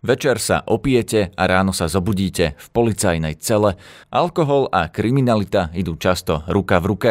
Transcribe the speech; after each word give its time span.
Večer 0.00 0.40
sa 0.40 0.64
opijete 0.64 1.28
a 1.36 1.44
ráno 1.44 1.76
sa 1.76 1.84
zobudíte 1.84 2.56
v 2.56 2.66
policajnej 2.72 3.36
cele. 3.36 3.76
Alkohol 4.08 4.72
a 4.72 4.88
kriminalita 4.88 5.68
idú 5.76 6.00
často 6.00 6.40
ruka 6.48 6.80
v 6.80 6.88
ruke. 6.88 7.10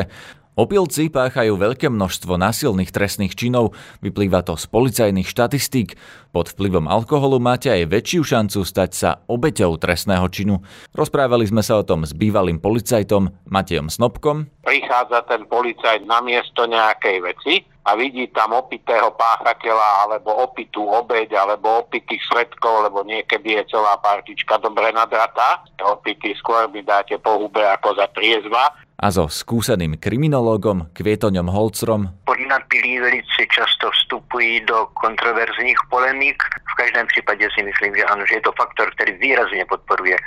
Opilci 0.57 1.07
páchajú 1.13 1.53
veľké 1.55 1.87
množstvo 1.87 2.35
násilných 2.35 2.89
trestných 2.89 3.37
činov, 3.37 3.77
vyplýva 4.01 4.41
to 4.41 4.57
z 4.57 4.65
policajných 4.73 5.29
štatistík. 5.29 5.95
Pod 6.33 6.49
vplyvom 6.49 6.89
alkoholu 6.89 7.37
máte 7.37 7.69
aj 7.69 7.87
väčšiu 7.87 8.25
šancu 8.25 8.65
stať 8.65 8.91
sa 8.91 9.09
obeťou 9.29 9.77
trestného 9.77 10.25
činu. 10.27 10.59
Rozprávali 10.91 11.45
sme 11.45 11.61
sa 11.61 11.77
o 11.77 11.85
tom 11.85 12.03
s 12.03 12.11
bývalým 12.11 12.57
policajtom 12.57 13.31
Matejom 13.47 13.87
Snobkom. 13.87 14.49
Prichádza 14.65 15.23
ten 15.29 15.45
policajt 15.45 16.03
na 16.09 16.19
miesto 16.25 16.65
nejakej 16.65 17.17
veci 17.21 17.53
a 17.89 17.97
vidí 17.97 18.29
tam 18.29 18.53
opitého 18.53 19.09
páchateľa 19.17 20.05
alebo 20.05 20.45
opitú 20.45 20.85
obeď 20.85 21.41
alebo 21.41 21.81
opitých 21.81 22.21
svetkov, 22.29 22.85
lebo 22.85 23.01
niekedy 23.01 23.57
je 23.57 23.73
celá 23.73 23.97
partička 23.97 24.61
dobre 24.61 24.93
nadratá. 24.93 25.65
Opitý 25.81 26.37
skôr 26.37 26.69
by 26.69 26.85
dáte 26.85 27.17
po 27.17 27.41
hube 27.41 27.65
ako 27.65 27.97
za 27.97 28.05
triezva 28.13 28.69
a 28.99 29.07
so 29.15 29.31
skúseným 29.31 29.95
kriminologom 29.95 30.91
Kvietoňom 30.91 31.47
Holcrom. 31.47 32.01
Podnapilí 32.27 32.99
velice 32.99 33.41
často 33.47 33.87
vstupují 33.91 34.67
do 34.67 34.91
kontroverzních 34.99 35.79
polemík. 35.89 36.35
V 36.43 36.73
každém 36.75 37.07
případě 37.07 37.47
si 37.55 37.63
myslím, 37.63 37.95
že 37.95 38.03
ano, 38.03 38.23
že 38.27 38.35
je 38.35 38.43
to 38.43 38.51
faktor, 38.59 38.91
který 38.91 39.15
výrazně 39.17 39.65
podporuje, 39.65 40.17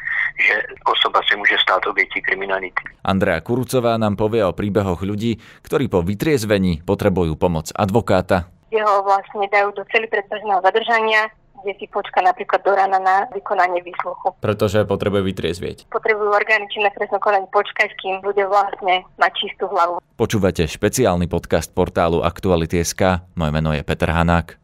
že 0.49 0.55
osoba 0.89 1.21
se 1.29 1.37
může 1.37 1.57
stát 1.63 1.87
obětí 1.87 2.23
kriminality. 2.23 2.83
Andrea 3.05 3.41
Kurucová 3.41 4.01
nám 4.01 4.17
povie 4.17 4.41
o 4.41 4.57
príbehoch 4.57 5.05
ľudí, 5.05 5.37
ktorí 5.63 5.93
po 5.93 6.01
vytriezvení 6.01 6.81
potrebujú 6.87 7.37
pomoc 7.37 7.69
advokáta. 7.77 8.49
Jeho 8.73 9.05
vlastne 9.05 9.45
dajú 9.53 9.77
do 9.77 9.85
celý 9.93 10.09
predbežného 10.09 10.65
zadržania, 10.65 11.29
kde 11.63 11.79
si 11.79 11.87
počka 11.89 12.21
napríklad 12.21 12.61
do 12.67 12.73
rána 12.75 12.99
na 12.99 13.17
vykonanie 13.31 13.81
výsluchu. 13.81 14.35
Pretože 14.43 14.85
potrebuje 14.85 15.23
vytriezvieť. 15.23 15.79
Potrebujú 15.89 16.31
orgány 16.31 16.67
činné 16.71 16.91
trestnom 16.95 17.23
konaní 17.23 17.47
počkať, 17.51 17.95
kým 17.99 18.21
bude 18.21 18.43
vlastne 18.47 19.07
mať 19.17 19.33
čistú 19.39 19.71
hlavu. 19.71 20.03
Počúvate 20.19 20.67
špeciálny 20.67 21.27
podcast 21.31 21.71
portálu 21.73 22.21
Aktuality.sk. 22.23 23.25
Moje 23.39 23.51
meno 23.55 23.71
je 23.73 23.83
Peter 23.83 24.11
Hanák. 24.11 24.61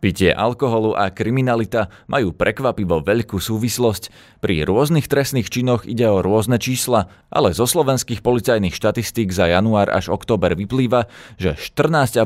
Pitie 0.00 0.32
alkoholu 0.32 0.96
a 0.96 1.12
kriminalita 1.12 1.92
majú 2.08 2.32
prekvapivo 2.32 3.04
veľkú 3.04 3.36
súvislosť. 3.36 4.08
Pri 4.40 4.64
rôznych 4.64 5.04
trestných 5.04 5.52
činoch 5.52 5.84
ide 5.84 6.08
o 6.08 6.24
rôzne 6.24 6.56
čísla, 6.56 7.12
ale 7.28 7.52
zo 7.52 7.68
slovenských 7.68 8.24
policajných 8.24 8.72
štatistík 8.72 9.28
za 9.28 9.52
január 9.52 9.92
až 9.92 10.08
október 10.08 10.56
vyplýva, 10.56 11.04
že 11.36 11.52
14,5% 11.52 12.24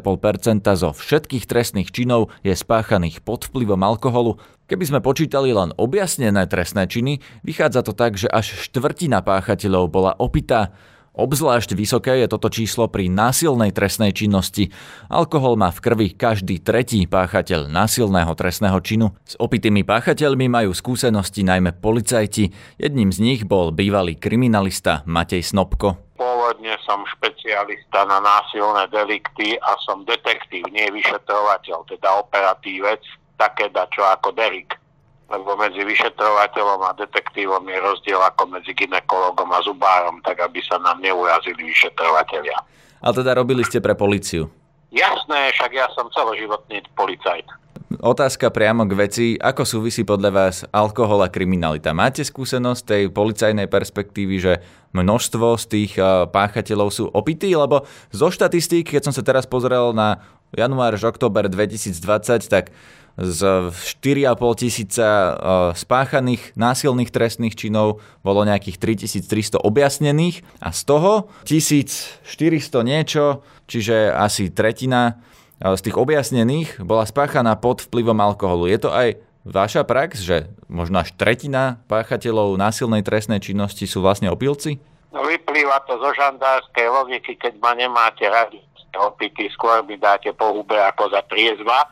zo 0.79 0.95
všetkých 0.95 1.51
trestných 1.51 1.91
činov 1.91 2.31
je 2.47 2.55
spáchaných 2.55 3.27
pod 3.27 3.51
vplyvom 3.51 3.83
alkoholu. 3.83 4.39
Keby 4.71 4.95
sme 4.95 5.01
počítali 5.03 5.51
len 5.51 5.75
objasnené 5.75 6.47
trestné 6.47 6.87
činy, 6.87 7.19
vychádza 7.43 7.83
to 7.83 7.91
tak, 7.91 8.15
že 8.15 8.31
až 8.31 8.55
štvrtina 8.71 9.19
páchateľov 9.27 9.91
bola 9.91 10.15
opitá. 10.15 10.71
Obzvlášť 11.15 11.79
vysoké 11.79 12.27
je 12.27 12.27
toto 12.27 12.51
číslo 12.51 12.91
pri 12.91 13.07
násilnej 13.07 13.71
trestnej 13.71 14.11
činnosti. 14.11 14.75
Alkohol 15.07 15.55
má 15.55 15.71
v 15.71 15.79
krvi 15.79 16.09
každý 16.11 16.59
tretí 16.59 17.07
páchateľ 17.07 17.71
násilného 17.71 18.35
trestného 18.35 18.75
činu. 18.83 19.15
S 19.23 19.39
opitými 19.39 19.87
páchateľmi 19.87 20.51
majú 20.51 20.75
skúsenosti 20.75 21.47
najmä 21.47 21.79
policajti. 21.79 22.51
Jedným 22.83 23.15
z 23.15 23.19
nich 23.23 23.41
bol 23.47 23.71
bývalý 23.71 24.19
kriminalista 24.19 25.07
Matej 25.07 25.47
Snobko. 25.47 26.19
Pôvodne 26.19 26.75
som 26.83 27.07
špecialista 27.07 28.03
na 28.11 28.19
násilné 28.19 28.91
delikty 28.91 29.55
a 29.63 29.79
som 29.87 30.03
detektív, 30.03 30.67
nie 30.75 30.91
vyšetrovateľ, 30.99 31.95
teda 31.95 32.11
operatívec, 32.27 33.07
také 33.39 33.71
dačo 33.71 34.03
ako 34.03 34.35
Derek 34.35 34.83
lebo 35.31 35.57
medzi 35.57 35.81
vyšetrovateľom 35.81 36.81
a 36.85 36.97
detektívom 37.01 37.65
je 37.65 37.79
rozdiel 37.81 38.21
ako 38.21 38.53
medzi 38.53 38.77
ginekologom 38.77 39.49
a 39.53 39.61
zubárom, 39.65 40.21
tak 40.21 40.45
aby 40.45 40.61
sa 40.61 40.77
nám 40.81 41.01
neurazili 41.01 41.65
vyšetrovateľia. 41.73 42.61
Ale 43.01 43.13
teda 43.17 43.37
robili 43.37 43.65
ste 43.65 43.81
pre 43.81 43.97
policiu? 43.97 44.49
Jasné, 44.95 45.51
však 45.57 45.71
ja 45.75 45.89
som 45.97 46.07
celoživotný 46.13 46.85
policajt. 46.95 47.49
Otázka 47.95 48.51
priamo 48.51 48.85
k 48.91 48.97
veci. 48.97 49.27
Ako 49.39 49.63
súvisí 49.63 50.03
podľa 50.03 50.31
vás 50.35 50.57
alkohol 50.75 51.23
a 51.25 51.31
kriminalita? 51.31 51.95
Máte 51.95 52.27
skúsenosť 52.27 52.83
tej 52.85 53.03
policajnej 53.09 53.71
perspektívy, 53.71 54.37
že 54.41 54.53
množstvo 54.93 55.57
z 55.57 55.65
tých 55.69 55.93
páchateľov 56.33 56.89
sú 56.91 57.05
opití? 57.13 57.55
Lebo 57.55 57.87
zo 58.11 58.29
štatistík, 58.35 58.93
keď 58.93 59.09
som 59.09 59.15
sa 59.15 59.23
teraz 59.23 59.47
pozrel 59.47 59.95
na 59.95 60.21
január 60.55 60.95
až 60.95 61.07
október 61.11 61.47
2020, 61.47 62.51
tak 62.51 62.75
z 63.15 63.71
4,5 63.71 64.59
tisíca 64.59 65.07
e, 65.07 65.33
spáchaných 65.79 66.51
násilných 66.59 67.15
trestných 67.15 67.55
činov 67.55 68.03
bolo 68.27 68.43
nejakých 68.43 68.99
3300 69.23 69.63
objasnených 69.63 70.43
a 70.59 70.75
z 70.75 70.81
toho 70.83 71.31
1400 71.47 72.35
niečo, 72.83 73.47
čiže 73.71 74.11
asi 74.11 74.51
tretina 74.51 75.23
e, 75.63 75.79
z 75.79 75.81
tých 75.87 75.97
objasnených 75.97 76.83
bola 76.83 77.07
spáchaná 77.07 77.55
pod 77.55 77.87
vplyvom 77.87 78.19
alkoholu. 78.19 78.67
Je 78.67 78.83
to 78.83 78.91
aj 78.91 79.23
vaša 79.47 79.87
prax, 79.87 80.19
že 80.19 80.51
možno 80.67 80.99
až 80.99 81.15
tretina 81.15 81.79
páchateľov 81.87 82.59
násilnej 82.59 83.07
trestnej 83.07 83.39
činnosti 83.39 83.87
sú 83.87 84.03
vlastne 84.03 84.27
opilci? 84.27 84.83
No, 85.15 85.23
vyplýva 85.23 85.87
to 85.87 85.95
zo 86.03 86.11
žandárskej 86.19 86.91
logiky, 86.91 87.39
keď 87.39 87.63
ma 87.63 87.79
nemáte 87.79 88.27
radi 88.27 88.59
opity, 88.95 89.51
skôr 89.51 89.83
by 89.83 89.99
dáte 89.99 90.31
po 90.35 90.55
hube 90.55 90.79
ako 90.79 91.11
za 91.11 91.23
triezva 91.27 91.87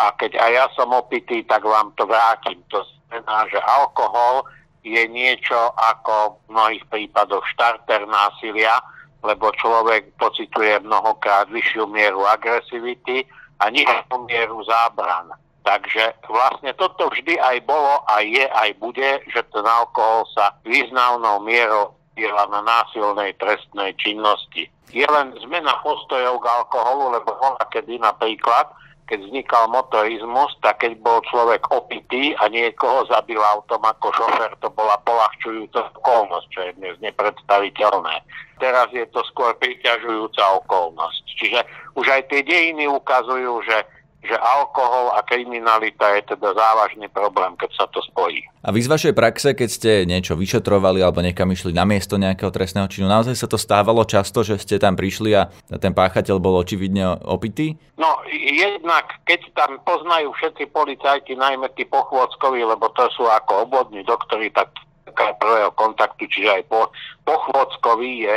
a 0.00 0.16
keď 0.16 0.40
aj 0.40 0.50
ja 0.56 0.66
som 0.72 0.96
opitý, 0.96 1.44
tak 1.44 1.60
vám 1.60 1.92
to 2.00 2.08
vrátim. 2.08 2.56
To 2.72 2.80
znamená, 2.80 3.44
že 3.52 3.60
alkohol 3.60 4.48
je 4.80 5.04
niečo 5.12 5.76
ako 5.76 6.40
v 6.48 6.56
mnohých 6.56 6.84
prípadoch 6.88 7.44
štarter 7.52 8.08
násilia, 8.08 8.80
lebo 9.20 9.52
človek 9.60 10.16
pocituje 10.16 10.80
mnohokrát 10.80 11.52
vyššiu 11.52 11.84
mieru 11.84 12.24
agresivity 12.24 13.28
a 13.60 13.68
nižšiu 13.68 14.16
mieru 14.24 14.64
zábran. 14.64 15.36
Takže 15.60 16.16
vlastne 16.24 16.72
toto 16.80 17.12
vždy 17.12 17.36
aj 17.36 17.60
bolo 17.68 18.00
a 18.08 18.24
je 18.24 18.48
aj 18.48 18.80
bude, 18.80 19.20
že 19.28 19.44
ten 19.52 19.66
alkohol 19.68 20.24
sa 20.32 20.56
významnou 20.64 21.44
mierou 21.44 21.92
diela 22.16 22.48
na 22.48 22.64
násilnej 22.64 23.36
trestnej 23.36 23.92
činnosti. 24.00 24.72
Je 24.88 25.04
len 25.04 25.36
zmena 25.44 25.76
postojov 25.84 26.40
k 26.40 26.46
alkoholu, 26.48 27.20
lebo 27.20 27.36
bola 27.36 27.60
kedy 27.68 28.00
napríklad 28.00 28.72
keď 29.06 29.18
vznikal 29.26 29.70
motorizmus, 29.70 30.54
tak 30.62 30.82
keď 30.82 30.98
bol 31.02 31.18
človek 31.28 31.64
opitý 31.70 32.34
a 32.38 32.46
niekoho 32.46 33.06
zabil 33.10 33.38
autom 33.38 33.82
ako 33.82 34.12
šofer, 34.14 34.50
to 34.62 34.68
bola 34.70 34.94
polahčujúca 35.02 35.90
okolnosť, 35.98 36.46
čo 36.50 36.60
je 36.66 36.72
dnes 36.78 36.94
nepredstaviteľné. 37.02 38.22
Teraz 38.60 38.92
je 38.92 39.02
to 39.10 39.24
skôr 39.32 39.56
priťažujúca 39.56 40.62
okolnosť. 40.62 41.22
Čiže 41.40 41.60
už 41.96 42.06
aj 42.06 42.22
tie 42.28 42.44
dejiny 42.44 42.86
ukazujú, 42.86 43.64
že 43.64 43.82
že 44.20 44.36
alkohol 44.36 45.16
a 45.16 45.24
kriminalita 45.24 46.12
je 46.20 46.36
teda 46.36 46.52
závažný 46.52 47.08
problém, 47.08 47.56
keď 47.56 47.70
sa 47.72 47.84
to 47.88 48.04
spojí. 48.04 48.44
A 48.60 48.68
vy 48.68 48.84
z 48.84 48.92
vašej 48.92 49.14
praxe, 49.16 49.56
keď 49.56 49.68
ste 49.72 49.90
niečo 50.04 50.36
vyšetrovali 50.36 51.00
alebo 51.00 51.24
niekam 51.24 51.48
išli 51.48 51.72
na 51.72 51.88
miesto 51.88 52.20
nejakého 52.20 52.52
trestného 52.52 52.84
činu, 52.92 53.08
naozaj 53.08 53.32
sa 53.32 53.48
to 53.48 53.56
stávalo 53.56 54.04
často, 54.04 54.44
že 54.44 54.60
ste 54.60 54.76
tam 54.76 54.92
prišli 54.92 55.30
a 55.32 55.48
ten 55.80 55.96
páchateľ 55.96 56.36
bol 56.36 56.60
očividne 56.60 57.16
opitý? 57.24 57.80
No, 57.96 58.20
jednak, 58.28 59.08
keď 59.24 59.40
tam 59.56 59.80
poznajú 59.88 60.36
všetci 60.36 60.68
policajti, 60.68 61.32
najmä 61.32 61.72
tí 61.72 61.88
pochôdzkoví, 61.88 62.60
lebo 62.60 62.92
to 62.92 63.08
sú 63.16 63.24
ako 63.24 63.64
obvodní 63.64 64.04
doktori, 64.04 64.52
tak 64.52 64.68
prvého 65.16 65.72
kontaktu, 65.74 66.28
čiže 66.28 66.60
aj 66.60 66.62
po, 66.68 66.92
pochôdzkový 67.24 68.28
je 68.28 68.36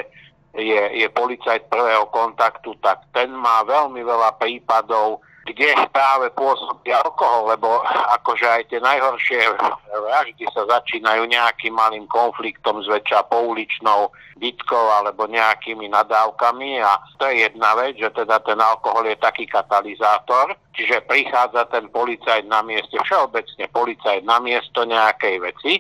je, 0.53 1.01
je 1.01 1.07
policajt 1.09 1.65
prvého 1.65 2.05
kontaktu, 2.13 2.77
tak 2.77 3.09
ten 3.09 3.33
má 3.33 3.65
veľmi 3.65 4.05
veľa 4.05 4.38
prípadov 4.38 5.25
kde 5.43 5.75
práve 5.91 6.31
pôsobí 6.39 6.87
alkohol, 6.95 7.51
lebo 7.51 7.83
akože 8.15 8.47
aj 8.47 8.63
tie 8.71 8.79
najhoršie 8.79 9.44
vraždy 9.91 10.47
sa 10.56 10.63
začínajú 10.79 11.27
nejakým 11.27 11.75
malým 11.75 12.07
konfliktom 12.07 12.79
zväčša 12.79 13.27
pouličnou 13.27 14.07
bitkou 14.39 14.85
alebo 15.03 15.27
nejakými 15.27 15.91
nadávkami 15.91 16.79
a 16.79 16.95
to 17.19 17.27
je 17.27 17.44
jedna 17.44 17.75
vec, 17.75 18.00
že 18.00 18.07
teda 18.15 18.39
ten 18.39 18.59
alkohol 18.59 19.03
je 19.03 19.19
taký 19.19 19.44
katalizátor, 19.44 20.56
čiže 20.71 21.03
prichádza 21.12 21.68
ten 21.68 21.91
policajt 21.91 22.47
na 22.47 22.63
mieste, 22.63 22.95
všeobecne 23.03 23.68
policajt 23.68 24.23
na 24.23 24.39
miesto 24.39 24.88
nejakej 24.88 25.35
veci 25.44 25.73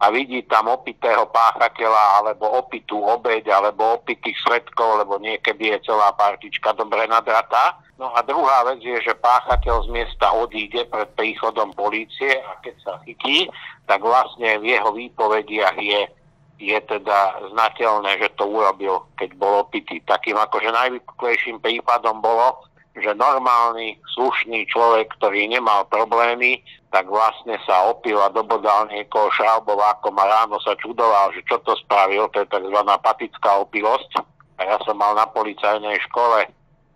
a 0.00 0.08
vidí 0.08 0.40
tam 0.48 0.72
opitého 0.72 1.28
páchateľa 1.28 2.24
alebo 2.24 2.48
opitú 2.56 3.04
obeď 3.04 3.52
alebo 3.52 4.00
opitých 4.00 4.36
svetkov, 4.40 5.04
lebo 5.04 5.20
niekedy 5.20 5.76
je 5.76 5.92
celá 5.92 6.16
partička 6.16 6.72
dobre 6.72 7.04
nadratá. 7.04 7.76
No 8.00 8.08
a 8.16 8.24
druhá 8.24 8.64
vec 8.64 8.80
je, 8.80 8.96
že 9.04 9.12
páchateľ 9.12 9.84
z 9.84 9.88
miesta 9.92 10.32
odíde 10.32 10.88
pred 10.88 11.04
príchodom 11.20 11.76
polície 11.76 12.32
a 12.32 12.56
keď 12.64 12.74
sa 12.80 12.96
chytí, 13.04 13.44
tak 13.84 14.00
vlastne 14.00 14.56
v 14.56 14.72
jeho 14.72 14.88
výpovediach 14.96 15.76
je, 15.76 16.08
je 16.64 16.78
teda 16.80 17.44
znateľné, 17.52 18.24
že 18.24 18.32
to 18.40 18.48
urobil, 18.48 19.04
keď 19.20 19.36
bol 19.36 19.68
opitý. 19.68 20.00
Takým 20.08 20.40
akože 20.40 20.72
najvyklejším 20.72 21.60
prípadom 21.60 22.24
bolo, 22.24 22.64
že 22.96 23.12
normálny, 23.12 24.00
slušný 24.16 24.64
človek, 24.72 25.12
ktorý 25.20 25.52
nemal 25.52 25.84
problémy, 25.92 26.64
tak 26.88 27.04
vlastne 27.04 27.60
sa 27.68 27.84
opil 27.84 28.16
a 28.16 28.32
dobodal 28.32 28.88
niekoho 28.88 29.28
šraubovákom 29.36 30.16
a 30.16 30.24
ráno 30.24 30.56
sa 30.64 30.72
čudoval, 30.80 31.36
že 31.36 31.44
čo 31.44 31.60
to 31.68 31.76
spravil, 31.84 32.32
to 32.32 32.48
je 32.48 32.48
tzv. 32.48 32.80
patická 32.80 33.60
opilosť. 33.60 34.24
A 34.56 34.64
ja 34.64 34.76
som 34.88 34.96
mal 34.96 35.12
na 35.12 35.28
policajnej 35.28 36.00
škole 36.08 36.48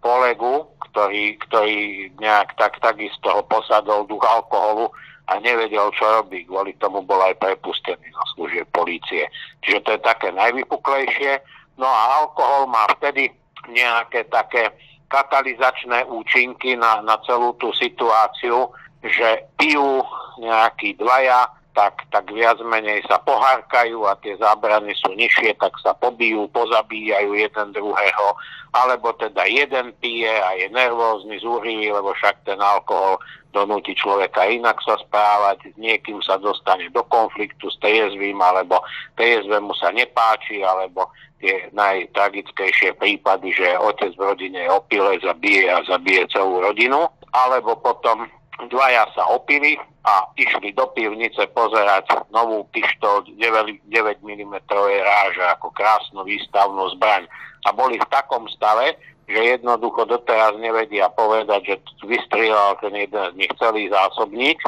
kolegu, 0.05 0.69
ktorý, 0.93 1.41
ktorý 1.49 2.13
nejak 2.21 2.53
tak 2.61 2.77
takisto 2.85 3.33
ho 3.33 3.41
posadol 3.49 4.05
duch 4.05 4.21
alkoholu 4.21 4.93
a 5.33 5.41
nevedel, 5.41 5.89
čo 5.97 6.05
robí. 6.21 6.45
Kvôli 6.45 6.77
tomu 6.77 7.01
bol 7.01 7.17
aj 7.25 7.41
prepustený 7.41 8.13
na 8.13 8.25
služie 8.37 8.69
polície. 8.69 9.25
Čiže 9.65 9.81
to 9.81 9.91
je 9.97 10.01
také 10.05 10.29
najvypuklejšie. 10.37 11.41
No 11.81 11.89
a 11.89 12.23
alkohol 12.23 12.69
má 12.69 12.85
vtedy 13.01 13.33
nejaké 13.73 14.29
také 14.29 14.69
katalizačné 15.09 16.05
účinky 16.05 16.77
na, 16.77 17.01
na 17.01 17.17
celú 17.25 17.57
tú 17.57 17.73
situáciu, 17.73 18.69
že 19.01 19.49
pijú 19.57 20.05
nejakí 20.37 21.01
dvaja, 21.01 21.49
tak, 21.75 22.07
tak 22.15 22.31
viac 22.31 22.63
menej 22.63 23.03
sa 23.11 23.19
pohárkajú 23.19 24.07
a 24.07 24.15
tie 24.23 24.39
zábrany 24.39 24.95
sú 24.95 25.11
nižšie, 25.13 25.59
tak 25.59 25.75
sa 25.83 25.93
pobijú, 25.99 26.47
pozabíjajú 26.55 27.35
jeden 27.35 27.69
druhého, 27.75 28.27
alebo 28.71 29.11
teda 29.19 29.47
jeden 29.51 29.91
pije 29.99 30.31
a 30.31 30.55
je 30.55 30.71
nervózny, 30.71 31.39
zúrivý, 31.43 31.91
lebo 31.91 32.15
však 32.15 32.47
ten 32.47 32.63
alkohol 32.63 33.19
donúti 33.55 33.95
človeka 33.95 34.47
inak 34.51 34.79
sa 34.83 34.99
správať, 34.99 35.75
s 35.75 35.77
niekým 35.79 36.19
sa 36.23 36.39
dostane 36.39 36.91
do 36.91 37.03
konfliktu 37.07 37.71
s 37.71 37.79
TSV, 37.79 38.35
alebo 38.35 38.83
TSV 39.15 39.63
mu 39.63 39.75
sa 39.79 39.95
nepáči, 39.95 40.63
alebo 40.67 41.11
tie 41.39 41.71
najtragickejšie 41.71 42.99
prípady, 42.99 43.55
že 43.55 43.79
otec 43.79 44.11
v 44.19 44.23
rodine 44.27 44.59
je 44.67 44.71
opile, 44.75 45.23
zabije 45.23 45.71
a 45.71 45.83
zabije 45.87 46.27
celú 46.35 46.63
rodinu, 46.63 47.07
alebo 47.31 47.79
potom 47.79 48.27
dvaja 48.71 49.05
sa 49.15 49.27
opili 49.35 49.75
a 50.05 50.29
išli 50.37 50.77
do 50.77 50.87
pivnice 50.93 51.49
pozerať 51.57 52.29
novú 52.31 52.69
pištol 52.71 53.25
9, 53.35 53.89
9 53.89 54.21
mm 54.21 54.55
ráže 55.01 55.45
ako 55.59 55.73
krásnu 55.73 56.23
výstavnú 56.23 56.93
zbraň. 56.99 57.25
A 57.65 57.73
boli 57.73 57.97
v 57.97 58.11
takom 58.13 58.45
stave, 58.53 59.01
že 59.25 59.57
jednoducho 59.57 60.05
doteraz 60.05 60.53
nevedia 60.61 61.09
povedať, 61.09 61.61
že 61.65 61.75
vystrieľal 62.05 62.77
ten 62.85 62.93
jeden 62.93 63.25
z 63.33 63.35
nich 63.41 63.53
celý 63.57 63.89
zásobník 63.89 64.61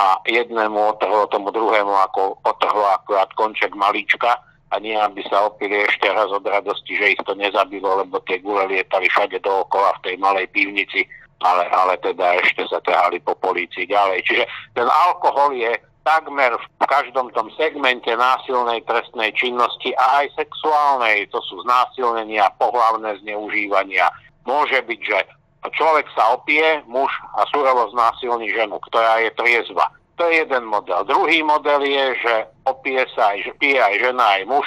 a 0.00 0.16
jednému 0.24 0.96
otrhlo 0.96 1.28
tomu 1.28 1.52
druhému 1.52 1.92
ako 2.08 2.40
otrhlo 2.46 2.88
akurát 2.96 3.28
konček 3.36 3.76
malička 3.76 4.40
a 4.68 4.74
nie 4.80 4.96
aby 4.96 5.20
sa 5.28 5.48
opili 5.48 5.84
ešte 5.84 6.08
raz 6.12 6.28
od 6.28 6.44
radosti, 6.44 6.96
že 6.96 7.16
ich 7.16 7.22
to 7.24 7.32
nezabilo, 7.36 8.04
lebo 8.04 8.20
tie 8.24 8.40
gule 8.40 8.68
lietali 8.68 9.08
všade 9.08 9.40
dookola 9.40 9.96
v 10.00 10.02
tej 10.08 10.14
malej 10.20 10.46
pivnici 10.52 11.04
ale, 11.42 11.64
ale 11.70 11.94
teda 12.02 12.42
ešte 12.42 12.66
sa 12.66 12.82
ťahali 12.82 13.22
po 13.22 13.34
polícii 13.38 13.86
ďalej. 13.86 14.26
Čiže 14.26 14.44
ten 14.74 14.88
alkohol 14.90 15.54
je 15.54 15.70
takmer 16.02 16.56
v 16.56 16.86
každom 16.88 17.28
tom 17.36 17.52
segmente 17.54 18.08
násilnej 18.08 18.80
trestnej 18.88 19.28
činnosti 19.36 19.92
a 20.00 20.24
aj 20.24 20.32
sexuálnej, 20.40 21.28
to 21.28 21.38
sú 21.44 21.60
znásilnenia, 21.68 22.48
pohlavné 22.56 23.20
zneužívania. 23.20 24.08
Môže 24.48 24.80
byť, 24.80 25.00
že 25.04 25.18
človek 25.76 26.08
sa 26.16 26.32
opie, 26.32 26.64
muž 26.88 27.12
a 27.36 27.44
surovo 27.52 27.92
znásilní 27.92 28.48
ženu, 28.56 28.80
ktorá 28.88 29.20
je 29.20 29.30
triezva. 29.36 29.92
To 30.16 30.26
je 30.26 30.42
jeden 30.42 30.64
model. 30.66 31.04
Druhý 31.06 31.44
model 31.44 31.84
je, 31.84 32.06
že 32.24 32.34
opie 32.66 32.98
sa 33.14 33.36
aj, 33.36 33.54
pije 33.60 33.78
aj 33.78 33.94
žena, 34.00 34.24
aj 34.40 34.42
muž, 34.48 34.66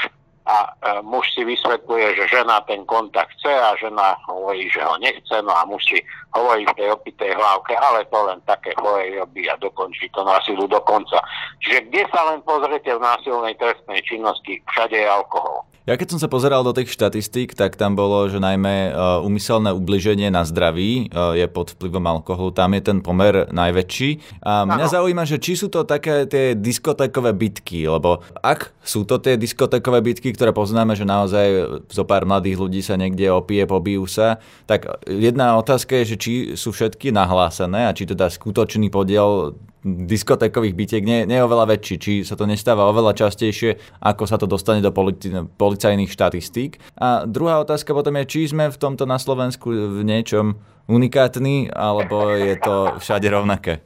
a 0.52 0.58
e, 0.68 0.70
muž 1.08 1.32
si 1.32 1.48
vysvetľuje, 1.48 2.20
že 2.20 2.28
žena 2.28 2.60
ten 2.68 2.84
kontakt 2.84 3.32
chce 3.40 3.56
a 3.56 3.72
žena 3.80 4.20
hovorí, 4.28 4.68
že 4.68 4.84
ho 4.84 5.00
nechce, 5.00 5.36
no 5.40 5.56
a 5.56 5.64
muž 5.64 5.80
si 5.88 6.04
hovorí 6.36 6.68
v 6.68 6.76
tej 6.76 6.92
opitej 6.92 7.32
hlavke, 7.32 7.72
ale 7.80 8.04
to 8.12 8.20
len 8.28 8.40
také 8.44 8.76
chore 8.76 9.08
robí 9.16 9.48
a 9.48 9.56
dokončí 9.56 10.12
to 10.12 10.28
násilu 10.28 10.68
do 10.68 10.80
konca. 10.84 11.24
Čiže 11.64 11.88
kde 11.88 12.04
sa 12.12 12.22
len 12.28 12.44
pozrete 12.44 12.92
v 12.92 13.00
násilnej 13.00 13.56
trestnej 13.56 14.04
činnosti, 14.04 14.60
všade 14.68 15.00
je 15.00 15.08
alkohol. 15.08 15.64
Ja 15.92 16.00
keď 16.00 16.16
som 16.16 16.24
sa 16.24 16.32
pozeral 16.32 16.64
do 16.64 16.72
tých 16.72 16.88
štatistík, 16.96 17.52
tak 17.52 17.76
tam 17.76 18.00
bolo, 18.00 18.32
že 18.32 18.40
najmä 18.40 18.96
umyselné 19.28 19.76
ubliženie 19.76 20.32
na 20.32 20.48
zdraví 20.48 21.12
je 21.12 21.46
pod 21.52 21.76
vplyvom 21.76 22.08
alkoholu, 22.08 22.56
tam 22.56 22.72
je 22.72 22.80
ten 22.80 23.04
pomer 23.04 23.52
najväčší. 23.52 24.40
A 24.40 24.64
mňa 24.64 24.88
ano. 24.88 24.96
zaujíma, 24.96 25.28
že 25.28 25.36
či 25.36 25.60
sú 25.60 25.68
to 25.68 25.84
také 25.84 26.24
tie 26.32 26.56
diskotékové 26.56 27.36
bitky, 27.36 27.92
lebo 27.92 28.24
ak 28.40 28.72
sú 28.80 29.04
to 29.04 29.20
tie 29.20 29.36
diskotékové 29.36 30.00
bitky, 30.00 30.32
ktoré 30.32 30.56
poznáme, 30.56 30.96
že 30.96 31.04
naozaj 31.04 31.48
zo 31.92 32.08
pár 32.08 32.24
mladých 32.24 32.56
ľudí 32.56 32.80
sa 32.80 32.96
niekde 32.96 33.28
opije, 33.28 33.68
pobijú 33.68 34.08
sa, 34.08 34.40
tak 34.72 34.88
jedna 35.04 35.60
otázka 35.60 36.00
je, 36.00 36.16
že 36.16 36.18
či 36.18 36.34
sú 36.56 36.72
všetky 36.72 37.12
nahlásené 37.12 37.92
a 37.92 37.92
či 37.92 38.08
teda 38.08 38.32
skutočný 38.32 38.88
podiel 38.88 39.60
diskotékových 39.84 40.78
bitiek 40.78 41.04
nie, 41.04 41.26
nie 41.26 41.42
je 41.42 41.46
oveľa 41.46 41.74
väčší, 41.74 41.96
či 41.98 42.12
sa 42.22 42.38
to 42.38 42.46
nestáva 42.46 42.86
oveľa 42.90 43.18
častejšie, 43.18 44.02
ako 44.02 44.24
sa 44.30 44.38
to 44.38 44.46
dostane 44.46 44.80
do 44.80 44.94
politi- 44.94 45.34
policajných 45.34 46.12
štatistík. 46.14 46.78
A 47.02 47.26
druhá 47.26 47.58
otázka 47.58 47.94
potom 47.98 48.14
je, 48.22 48.30
či 48.30 48.54
sme 48.54 48.70
v 48.70 48.78
tomto 48.78 49.10
na 49.10 49.18
Slovensku 49.18 49.74
v 49.74 50.06
niečom 50.06 50.62
unikátni, 50.86 51.74
alebo 51.74 52.30
je 52.38 52.56
to 52.62 53.02
všade 53.02 53.26
rovnaké. 53.30 53.82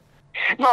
No, 0.60 0.68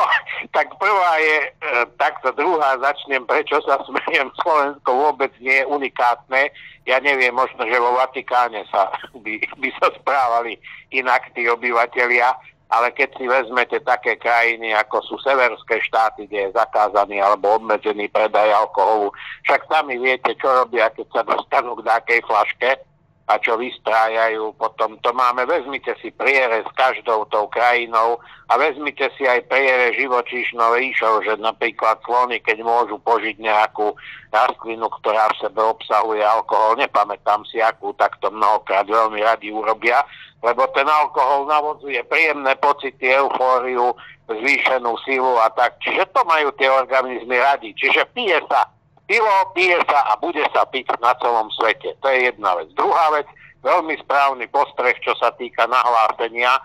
tak 0.52 0.76
prvá 0.76 1.14
je 1.24 1.38
e, 1.40 1.50
takto, 1.96 2.36
druhá 2.36 2.76
začnem, 2.84 3.24
prečo 3.24 3.64
sa 3.64 3.80
smeriem, 3.88 4.28
Slovensko 4.44 4.92
vôbec 4.92 5.32
nie 5.40 5.64
je 5.64 5.66
unikátne. 5.66 6.52
Ja 6.84 7.00
neviem, 7.00 7.32
možno, 7.32 7.64
že 7.64 7.80
vo 7.80 7.96
Vatikáne 7.96 8.68
sa 8.68 8.92
by, 9.16 9.40
by 9.40 9.70
sa 9.80 9.88
správali 9.96 10.60
inak 10.92 11.32
tí 11.32 11.48
obyvateľia 11.48 12.36
ale 12.72 12.96
keď 12.96 13.10
si 13.20 13.26
vezmete 13.28 13.78
také 13.84 14.16
krajiny, 14.16 14.72
ako 14.74 15.04
sú 15.04 15.16
severské 15.22 15.84
štáty, 15.84 16.26
kde 16.26 16.50
je 16.50 16.56
zakázaný 16.58 17.20
alebo 17.20 17.60
obmedzený 17.60 18.08
predaj 18.10 18.50
alkoholu, 18.54 19.12
však 19.46 19.68
sami 19.68 20.00
viete, 20.00 20.32
čo 20.40 20.48
robia, 20.48 20.90
keď 20.94 21.08
sa 21.12 21.22
dostanú 21.28 21.76
k 21.78 21.86
nejakej 21.86 22.20
flaške 22.24 22.70
a 23.24 23.40
čo 23.40 23.56
vystrájajú 23.56 24.52
potom. 24.60 25.00
To 25.00 25.16
máme, 25.16 25.48
vezmite 25.48 25.96
si 26.04 26.12
priere 26.12 26.60
s 26.68 26.72
každou 26.76 27.24
tou 27.32 27.48
krajinou 27.48 28.20
a 28.52 28.60
vezmite 28.60 29.08
si 29.16 29.24
aj 29.24 29.48
priere 29.48 29.96
živočíšnou 29.96 30.76
ríšou, 30.76 31.24
že 31.24 31.40
napríklad 31.40 32.04
slony, 32.04 32.44
keď 32.44 32.60
môžu 32.68 33.00
požiť 33.00 33.40
nejakú 33.40 33.96
rastlinu, 34.36 34.92
ktorá 35.00 35.32
v 35.32 35.40
sebe 35.40 35.62
obsahuje 35.64 36.20
alkohol, 36.20 36.76
nepamätám 36.76 37.48
si 37.48 37.64
akú, 37.64 37.96
tak 37.96 38.20
to 38.20 38.28
mnohokrát 38.28 38.84
veľmi 38.92 39.24
radi 39.24 39.56
urobia, 39.56 40.04
lebo 40.44 40.68
ten 40.76 40.84
alkohol 40.84 41.48
navodzuje 41.48 42.04
príjemné 42.12 42.60
pocity, 42.60 43.08
eufóriu, 43.08 43.96
zvýšenú 44.28 45.00
silu 45.08 45.40
a 45.40 45.48
tak. 45.56 45.80
Čiže 45.80 46.12
to 46.12 46.28
majú 46.28 46.52
tie 46.60 46.68
organizmy 46.68 47.40
radi. 47.40 47.72
Čiže 47.72 48.04
pije 48.12 48.44
sa 48.52 48.68
pivo, 49.08 49.34
pije 49.56 49.80
sa 49.90 50.12
a 50.12 50.14
bude 50.20 50.44
sa 50.52 50.64
piť 50.68 50.90
na 51.00 51.14
celom 51.20 51.50
svete. 51.54 51.96
To 52.02 52.08
je 52.10 52.30
jedna 52.32 52.56
vec. 52.60 52.70
Druhá 52.76 53.12
vec, 53.14 53.28
veľmi 53.64 53.96
správny 54.04 54.46
postreh, 54.52 54.96
čo 55.00 55.16
sa 55.18 55.32
týka 55.36 55.68
nahlásenia, 55.68 56.60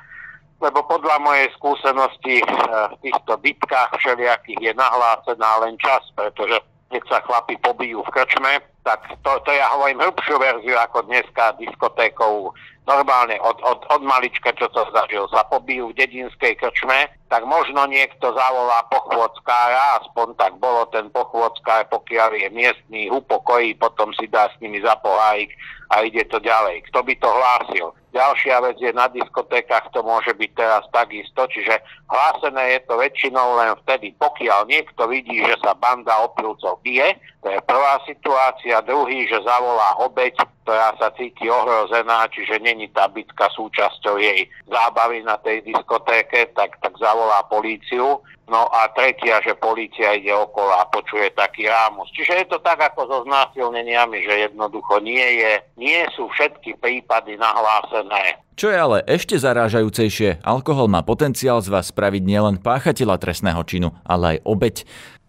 lebo 0.59 0.83
podľa 0.87 1.23
mojej 1.23 1.49
skúsenosti 1.55 2.43
eh, 2.43 2.47
v 2.91 2.95
týchto 3.07 3.39
bitkách 3.39 3.95
všelijakých 4.03 4.61
je 4.61 4.73
nahlásená 4.75 5.51
len 5.63 5.79
čas, 5.79 6.03
pretože 6.19 6.59
keď 6.89 7.03
sa 7.07 7.19
chlapi 7.23 7.55
pobijú 7.61 8.01
v 8.01 8.13
krčme, 8.17 8.65
tak 8.83 9.05
to, 9.21 9.31
to 9.45 9.51
ja 9.53 9.69
hovorím 9.77 10.01
hĺbšiu 10.01 10.41
verziu 10.41 10.77
ako 10.81 11.05
dneska 11.05 11.53
diskotékovú 11.61 12.57
normálne 12.89 13.37
od, 13.45 13.61
od, 13.61 13.85
od 13.93 14.03
malička, 14.03 14.57
čo 14.57 14.73
to 14.73 14.89
zažil, 14.97 15.29
sa 15.29 15.45
pobijú 15.47 15.93
v 15.93 16.01
dedinskej 16.01 16.57
krčme, 16.57 17.13
tak 17.29 17.45
možno 17.45 17.85
niekto 17.85 18.33
zavolá 18.33 18.81
pochôdzkára, 18.89 20.01
aspoň 20.01 20.33
tak 20.41 20.57
bolo 20.57 20.89
ten 20.89 21.13
pochôdzkár, 21.13 21.93
pokiaľ 21.93 22.41
je 22.41 22.49
miestný, 22.49 23.03
upokojí, 23.13 23.77
potom 23.77 24.17
si 24.17 24.25
dá 24.33 24.49
s 24.49 24.57
nimi 24.65 24.81
za 24.81 24.97
pohárik 25.05 25.53
a 25.89 26.05
ide 26.05 26.25
to 26.29 26.39
ďalej. 26.41 26.85
Kto 26.93 27.01
by 27.01 27.15
to 27.17 27.29
hlásil? 27.29 27.87
Ďalšia 28.09 28.57
vec 28.65 28.77
je, 28.81 28.89
na 28.97 29.05
diskotékach 29.13 29.93
to 29.93 30.01
môže 30.01 30.33
byť 30.33 30.51
teraz 30.57 30.83
takisto, 30.91 31.45
čiže 31.45 31.77
hlásené 32.09 32.77
je 32.77 32.81
to 32.89 32.97
väčšinou 32.97 33.61
len 33.61 33.77
vtedy, 33.85 34.17
pokiaľ 34.17 34.65
niekto 34.65 35.05
vidí, 35.13 35.45
že 35.45 35.61
sa 35.61 35.77
banda 35.77 36.17
opilcov 36.25 36.81
bije, 36.81 37.21
to 37.45 37.53
je 37.53 37.61
prvá 37.69 38.01
situácia, 38.09 38.81
druhý, 38.81 39.29
že 39.29 39.45
zavolá 39.45 40.01
obeď, 40.01 40.41
ktorá 40.65 40.97
sa 40.97 41.13
cíti 41.21 41.53
ohrozená, 41.53 42.25
čiže 42.33 42.59
není 42.65 42.89
tá 42.91 43.13
bitka 43.13 43.47
súčasťou 43.53 44.17
jej 44.17 44.49
zábavy 44.73 45.23
na 45.23 45.37
tej 45.45 45.63
diskotéke, 45.69 46.49
tak, 46.57 46.81
tak 46.81 46.97
zavolá 46.97 47.45
políciu. 47.47 48.25
No 48.49 48.65
a 48.65 48.89
tretia, 48.97 49.45
že 49.45 49.53
polícia 49.61 50.17
ide 50.17 50.33
okolo 50.33 50.73
a 50.73 50.89
počuje 50.89 51.29
taký 51.37 51.69
rámus. 51.69 52.09
Čiže 52.17 52.33
je 52.33 52.47
to 52.49 52.59
tak 52.65 52.81
ako 52.81 53.05
so 53.05 53.19
znásilneniami, 53.29 54.25
že 54.25 54.49
jednoducho 54.49 55.05
nie, 55.05 55.45
je, 55.45 55.53
nie 55.77 56.01
sú 56.17 56.33
všetky 56.33 56.81
prípady 56.81 57.37
nahlásené. 57.37 58.41
Čo 58.57 58.73
je 58.73 58.79
ale 58.81 58.99
ešte 59.05 59.37
zarážajúcejšie, 59.37 60.41
alkohol 60.43 60.89
má 60.89 61.05
potenciál 61.05 61.61
z 61.61 61.69
vás 61.69 61.93
spraviť 61.93 62.23
nielen 62.25 62.57
páchateľa 62.65 63.21
trestného 63.21 63.61
činu, 63.69 63.93
ale 64.03 64.41
aj 64.41 64.49
obeď. 64.49 64.77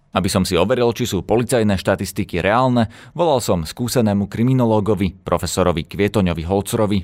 Aby 0.10 0.26
som 0.32 0.42
si 0.42 0.58
overil, 0.58 0.90
či 0.96 1.06
sú 1.06 1.22
policajné 1.22 1.78
štatistiky 1.78 2.42
reálne, 2.42 2.90
volal 3.14 3.44
som 3.44 3.68
skúsenému 3.68 4.26
kriminológovi, 4.26 5.22
profesorovi 5.22 5.86
Kvietoňovi 5.86 6.44
Holcerovi. 6.48 7.00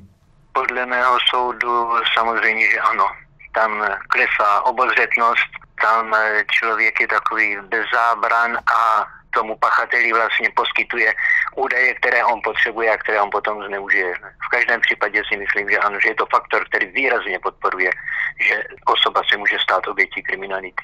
Podle 0.55 0.85
mého 0.85 1.17
soudu 1.29 1.89
samozřejmě, 2.17 2.65
že 2.71 2.79
ano. 2.79 3.05
Tam 3.53 3.71
klesá 4.09 4.65
obozřetnost, 4.65 5.64
tam 5.81 6.15
člověk 6.51 7.01
je 7.01 7.07
takový 7.07 7.57
bez 7.69 7.85
zábran 7.93 8.57
a 8.57 9.05
tomu 9.35 9.55
pachateli 9.59 10.13
vlastně 10.13 10.49
poskytuje 10.55 11.13
údaje, 11.55 11.93
které 11.93 12.23
on 12.23 12.39
potřebuje 12.43 12.91
a 12.91 12.97
které 12.97 13.21
on 13.21 13.29
potom 13.29 13.63
zneužije. 13.67 14.13
V 14.47 14.49
každém 14.51 14.81
případě 14.81 15.21
si 15.27 15.35
myslím, 15.37 15.69
že 15.69 15.77
ano, 15.77 15.99
že 15.99 16.09
je 16.09 16.15
to 16.15 16.25
faktor, 16.31 16.63
který 16.67 16.87
výrazně 16.91 17.39
podporuje, 17.39 17.91
že 18.47 18.55
osoba 18.87 19.21
se 19.31 19.37
může 19.37 19.57
stát 19.63 19.87
obětí 19.87 20.23
kriminality. 20.23 20.83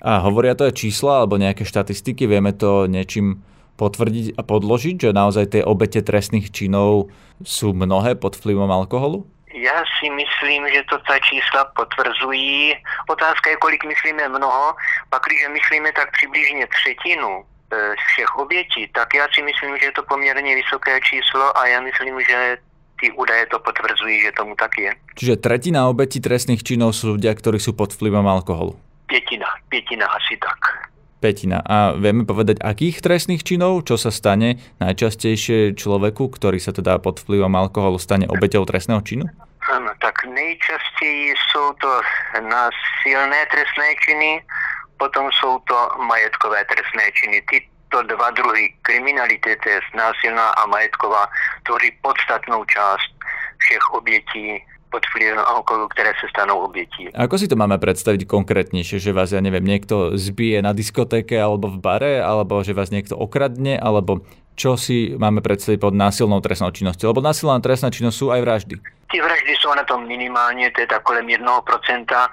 A 0.00 0.16
hovoria 0.16 0.56
to 0.56 0.64
aj 0.64 0.80
čísla 0.80 1.20
alebo 1.20 1.36
nejaké 1.36 1.68
štatistiky? 1.68 2.24
Vieme 2.24 2.56
to 2.56 2.88
niečím 2.88 3.44
potvrdiť 3.76 4.40
a 4.40 4.42
podložiť, 4.48 4.96
že 4.96 5.10
naozaj 5.12 5.52
tie 5.52 5.62
obete 5.64 6.00
trestných 6.00 6.48
činov 6.48 7.12
sú 7.44 7.76
mnohé 7.76 8.16
pod 8.16 8.32
vplyvom 8.32 8.72
alkoholu? 8.72 9.28
Já 9.54 9.82
si 9.98 10.10
myslím, 10.10 10.68
že 10.74 10.82
to 10.90 10.98
ta 10.98 11.18
čísla 11.18 11.64
potvrzují. 11.76 12.74
Otázka 13.08 13.50
je, 13.50 13.56
kolik 13.56 13.84
myslíme 13.84 14.28
mnoho. 14.28 14.74
Pak, 15.10 15.22
když 15.26 15.48
myslíme 15.52 15.92
tak 15.92 16.12
přibližně 16.12 16.66
třetinu 16.66 17.44
z 17.70 18.02
všech 18.12 18.36
obětí, 18.36 18.90
tak 18.94 19.14
já 19.14 19.26
si 19.34 19.42
myslím, 19.42 19.78
že 19.78 19.84
je 19.86 19.92
to 19.92 20.02
poměrně 20.02 20.54
vysoké 20.54 21.00
číslo 21.00 21.58
a 21.58 21.66
já 21.66 21.80
myslím, 21.80 22.20
že 22.20 22.56
ty 23.00 23.12
údaje 23.12 23.46
to 23.46 23.58
potvrdzují, 23.58 24.20
že 24.22 24.32
tomu 24.32 24.54
tak 24.54 24.70
je. 24.78 24.92
Čiže 25.16 25.40
tretina 25.40 25.88
obetí 25.88 26.20
trestných 26.20 26.60
činov 26.60 26.92
sú 26.92 27.16
ľudia, 27.16 27.32
ktorí 27.32 27.56
sú 27.56 27.72
pod 27.72 27.96
vplyvom 27.96 28.28
alkoholu? 28.28 28.76
Pětina, 29.08 29.48
pětina 29.72 30.06
asi 30.06 30.36
tak. 30.36 30.89
Petina. 31.20 31.60
A 31.60 31.92
vieme 31.92 32.24
povedať, 32.24 32.64
akých 32.64 33.04
trestných 33.04 33.44
činov, 33.44 33.84
čo 33.84 34.00
sa 34.00 34.08
stane 34.08 34.56
najčastejšie 34.80 35.76
človeku, 35.76 36.32
ktorý 36.32 36.56
sa 36.56 36.72
teda 36.72 36.96
pod 36.96 37.20
vplyvom 37.20 37.52
alkoholu 37.52 38.00
stane 38.00 38.24
obeťou 38.24 38.64
trestného 38.64 39.04
činu? 39.04 39.28
Ano, 39.68 39.92
tak 40.00 40.24
nejčastěji 40.24 41.34
jsou 41.36 41.72
to 41.80 41.92
násilné 42.40 43.40
trestné 43.52 43.88
činy, 44.04 44.42
potom 44.96 45.28
jsou 45.32 45.58
to 45.68 45.76
majetkové 46.00 46.64
trestné 46.64 47.12
činy. 47.12 47.44
Tyto 47.52 48.02
dva 48.02 48.30
druhy 48.30 48.72
kriminality, 48.82 49.56
to 49.62 49.68
je 49.68 49.80
násilná 49.94 50.48
a 50.56 50.66
majetková, 50.66 51.28
tvoří 51.66 51.92
podstatnou 52.02 52.64
část 52.64 53.12
všech 53.58 53.84
obětí 53.92 54.64
pod 54.90 55.06
vplyvom 55.14 55.38
alkoholu, 55.38 55.86
ktoré 55.94 56.10
sa 56.18 56.26
stanú 56.28 56.66
obětí. 56.66 57.08
Ako 57.14 57.38
si 57.38 57.46
to 57.46 57.54
máme 57.54 57.78
predstaviť 57.78 58.26
konkrétnejšie, 58.26 58.98
že 58.98 59.14
vás, 59.14 59.30
ja 59.30 59.40
neviem, 59.40 59.62
niekto 59.62 60.18
zbije 60.18 60.60
na 60.60 60.74
diskotéke 60.74 61.38
alebo 61.38 61.70
v 61.70 61.78
bare, 61.78 62.14
alebo 62.20 62.60
že 62.66 62.74
vás 62.74 62.90
niekto 62.90 63.14
okradne, 63.14 63.78
alebo 63.78 64.26
čo 64.58 64.76
si 64.76 65.16
máme 65.16 65.40
predstaviť 65.40 65.80
pod 65.80 65.94
násilnou 65.96 66.42
trestnou 66.44 66.68
činnosťou? 66.68 67.16
Lebo 67.16 67.24
násilná 67.24 67.56
trestná 67.64 67.88
činnosť 67.88 68.16
sú 68.18 68.28
aj 68.28 68.40
vraždy. 68.44 68.74
Ty 69.10 69.16
vraždy 69.24 69.52
jsou 69.56 69.74
na 69.74 69.84
tom 69.84 70.06
minimálně, 70.06 70.70
to 70.70 70.80
je 70.80 70.86
tak 70.86 71.02
kolem 71.02 71.26
1%. 71.26 72.28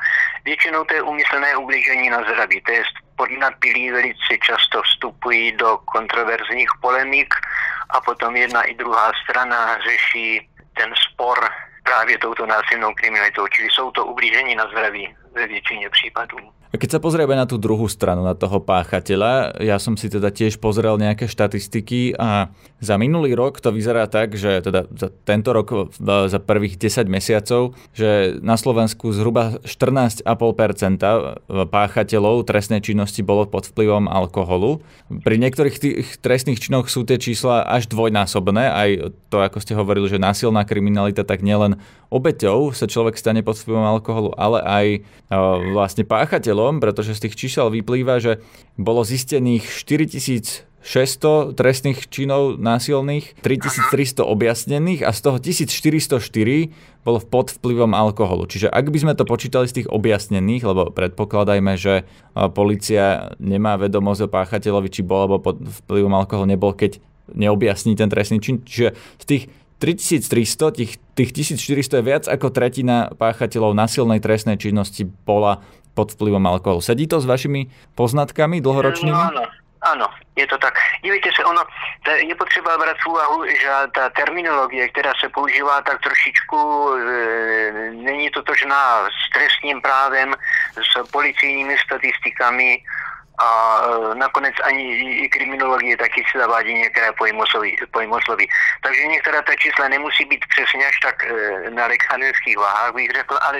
Většinou 0.45 0.83
to 0.83 0.93
je 0.93 1.01
umyslné 1.01 1.57
ublížení 1.57 2.09
na 2.09 2.21
zdraví, 2.23 2.61
to 2.61 2.71
je 2.71 2.83
podnapilí 3.15 3.91
velice 3.91 4.31
často 4.43 4.81
vstupují 4.81 5.51
do 5.51 5.77
kontroverzních 5.85 6.69
polemik 6.81 7.33
a 7.89 8.01
potom 8.01 8.35
jedna 8.35 8.61
i 8.61 8.75
druhá 8.75 9.11
strana 9.23 9.77
řeší 9.77 10.49
ten 10.77 10.93
spor 10.93 11.37
právě 11.87 12.17
touto 12.17 12.45
násilnou 12.45 12.93
kriminalitou, 12.93 13.47
čili 13.47 13.67
jsou 13.71 13.91
to 13.91 14.05
ublížení 14.05 14.55
na 14.55 14.67
zdraví 14.67 15.15
ve 15.31 15.47
většině 15.47 15.89
případů. 15.89 16.37
Keď 16.75 16.89
sa 16.97 16.99
pozrieme 16.99 17.31
na 17.37 17.47
tú 17.47 17.55
druhú 17.55 17.87
stranu, 17.87 18.27
na 18.27 18.35
toho 18.35 18.59
páchateľa, 18.59 19.63
ja 19.63 19.79
som 19.79 19.95
si 19.95 20.11
teda 20.11 20.33
tiež 20.33 20.59
pozrel 20.59 20.99
nejaké 20.99 21.29
štatistiky 21.31 22.19
a 22.19 22.51
za 22.83 22.99
minulý 22.99 23.33
rok 23.33 23.63
to 23.63 23.71
vyzerá 23.71 24.05
tak, 24.11 24.35
že 24.35 24.59
teda 24.61 24.85
za 24.91 25.07
tento 25.23 25.55
rok 25.55 25.95
za 25.99 26.39
prvých 26.43 26.75
10 26.75 27.07
mesiacov, 27.07 27.71
že 27.95 28.35
na 28.43 28.59
Slovensku 28.59 29.15
zhruba 29.15 29.63
14,5% 29.63 30.27
páchateľov 31.47 32.43
trestnej 32.43 32.83
činnosti 32.83 33.23
bolo 33.23 33.47
pod 33.47 33.71
vplyvom 33.71 34.11
alkoholu. 34.11 34.83
Pri 35.23 35.39
niektorých 35.39 35.77
tých 35.79 36.19
trestných 36.19 36.59
činoch 36.59 36.91
sú 36.91 37.07
tie 37.07 37.15
čísla 37.15 37.63
až 37.63 37.87
dvojnásobné, 37.89 38.63
aj 38.69 38.89
to, 39.31 39.39
ako 39.39 39.57
ste 39.63 39.73
hovorili, 39.73 40.11
že 40.11 40.19
násilná 40.19 40.67
kriminalita, 40.67 41.23
tak 41.23 41.41
nielen 41.41 41.79
obeťou 42.11 42.75
sa 42.75 42.87
človek 42.87 43.15
stane 43.15 43.41
pod 43.41 43.57
vplyvom 43.57 43.87
alkoholu, 43.87 44.31
ale 44.37 44.59
aj 44.61 44.85
vlastne 45.73 46.03
páchateľ 46.07 46.55
cieľom, 46.57 46.81
pretože 46.81 47.13
z 47.13 47.29
tých 47.29 47.37
čísel 47.37 47.69
vyplýva, 47.69 48.17
že 48.17 48.41
bolo 48.81 49.05
zistených 49.05 49.61
4600 49.61 51.53
trestných 51.53 52.09
činov 52.09 52.57
násilných, 52.57 53.37
3300 53.45 54.25
objasnených 54.25 55.05
a 55.05 55.13
z 55.13 55.19
toho 55.21 55.37
1404 55.37 56.73
bolo 57.05 57.21
pod 57.21 57.53
vplyvom 57.53 57.93
alkoholu. 57.93 58.49
Čiže 58.49 58.73
ak 58.73 58.89
by 58.89 58.97
sme 59.05 59.13
to 59.13 59.29
počítali 59.29 59.69
z 59.69 59.85
tých 59.85 59.87
objasnených, 59.93 60.65
lebo 60.65 60.89
predpokladajme, 60.89 61.77
že 61.77 62.09
policia 62.57 63.37
nemá 63.37 63.77
vedomosť 63.77 64.25
o 64.25 64.33
páchateľovi, 64.33 64.89
či 64.89 65.05
bol 65.05 65.29
alebo 65.29 65.37
pod 65.37 65.61
vplyvom 65.61 66.17
alkoholu 66.17 66.49
nebol, 66.49 66.73
keď 66.73 66.97
neobjasní 67.37 67.93
ten 67.93 68.09
trestný 68.09 68.41
čin. 68.41 68.65
Čiže 68.65 68.97
z 69.21 69.25
tých 69.29 69.43
3300, 69.77 70.73
tých, 70.73 70.97
tých 71.13 71.29
1400 71.53 72.01
je 72.01 72.03
viac 72.05 72.23
ako 72.25 72.49
tretina 72.49 73.13
páchateľov 73.13 73.77
násilnej 73.77 74.17
trestnej 74.17 74.57
činnosti 74.57 75.05
bola 75.05 75.61
pod 75.97 76.13
vplyvom 76.13 76.45
alkoholu. 76.45 76.81
Sedí 76.81 77.09
to 77.09 77.17
s 77.17 77.25
vašimi 77.25 77.69
poznatkami 77.97 78.61
dlhoročnými? 78.61 79.13
No, 79.13 79.21
áno, 79.33 79.43
áno, 79.81 80.07
je 80.37 80.45
to 80.45 80.57
tak. 80.61 80.77
Dívejte 81.01 81.29
se, 81.33 81.41
ono, 81.45 81.61
je 82.05 82.35
potřeba 82.35 82.77
brať 82.77 82.97
v 83.01 83.09
úvahu, 83.09 83.37
že 83.49 83.69
ta 83.93 84.09
terminologie, 84.09 84.89
která 84.89 85.13
se 85.21 85.29
používá 85.29 85.81
tak 85.81 86.01
trošičku, 86.01 86.57
e, 86.57 86.97
není 87.93 88.29
totožná 88.29 89.09
s 89.09 89.21
trestním 89.33 89.81
právem, 89.81 90.33
s 90.77 90.91
policijními 91.11 91.77
statistikami, 91.85 92.81
a 93.37 93.47
e, 93.85 94.15
nakonec 94.15 94.53
ani 94.63 94.83
i 95.23 95.29
kriminologie 95.29 95.97
taky 95.97 96.23
si 96.31 96.39
zavádí 96.39 96.73
některé 96.73 97.13
pojmosloví. 97.91 98.49
Takže 98.83 99.01
některá 99.07 99.41
ta 99.41 99.55
čísla 99.55 99.87
nemusí 99.87 100.25
být 100.25 100.45
přesně 100.49 100.85
až 100.85 100.97
tak 101.03 101.17
e, 101.25 101.69
na 101.69 101.85
lekánských 101.85 102.57
váhách, 102.57 102.93
bych 102.93 103.09
řekl, 103.11 103.35
ale 103.41 103.57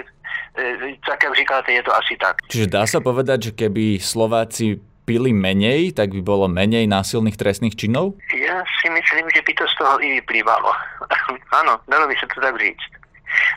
e, 0.58 0.98
tak, 1.08 1.24
jak 1.24 1.36
říkáte, 1.36 1.72
je 1.72 1.84
to 1.84 1.96
asi 1.96 2.18
tak. 2.18 2.36
Čiže 2.50 2.74
dá 2.74 2.90
sa 2.90 3.00
povedať, 3.00 3.52
že 3.52 3.52
keby 3.54 4.02
Slováci 4.02 4.82
pili 5.06 5.32
menej, 5.32 5.94
tak 5.94 6.12
by 6.12 6.22
bolo 6.26 6.50
menej 6.50 6.90
násilných 6.90 7.38
trestných 7.38 7.78
činov? 7.78 8.18
Ja 8.34 8.66
si 8.82 8.90
myslím, 8.90 9.30
že 9.32 9.46
by 9.46 9.54
to 9.56 9.66
z 9.70 9.76
toho 9.78 9.96
i 10.02 10.20
vyplývalo. 10.20 10.74
Áno, 11.64 11.80
dalo 11.88 12.10
by 12.10 12.16
sa 12.18 12.28
to 12.28 12.42
tak 12.42 12.58
říct. 12.60 12.98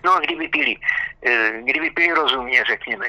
No, 0.04 0.20
kdyby 0.20 0.48
pili, 0.48 0.74
kdyby 1.64 1.90
pili 1.90 2.12
rozumne, 2.12 2.64
řekněme. 2.66 3.06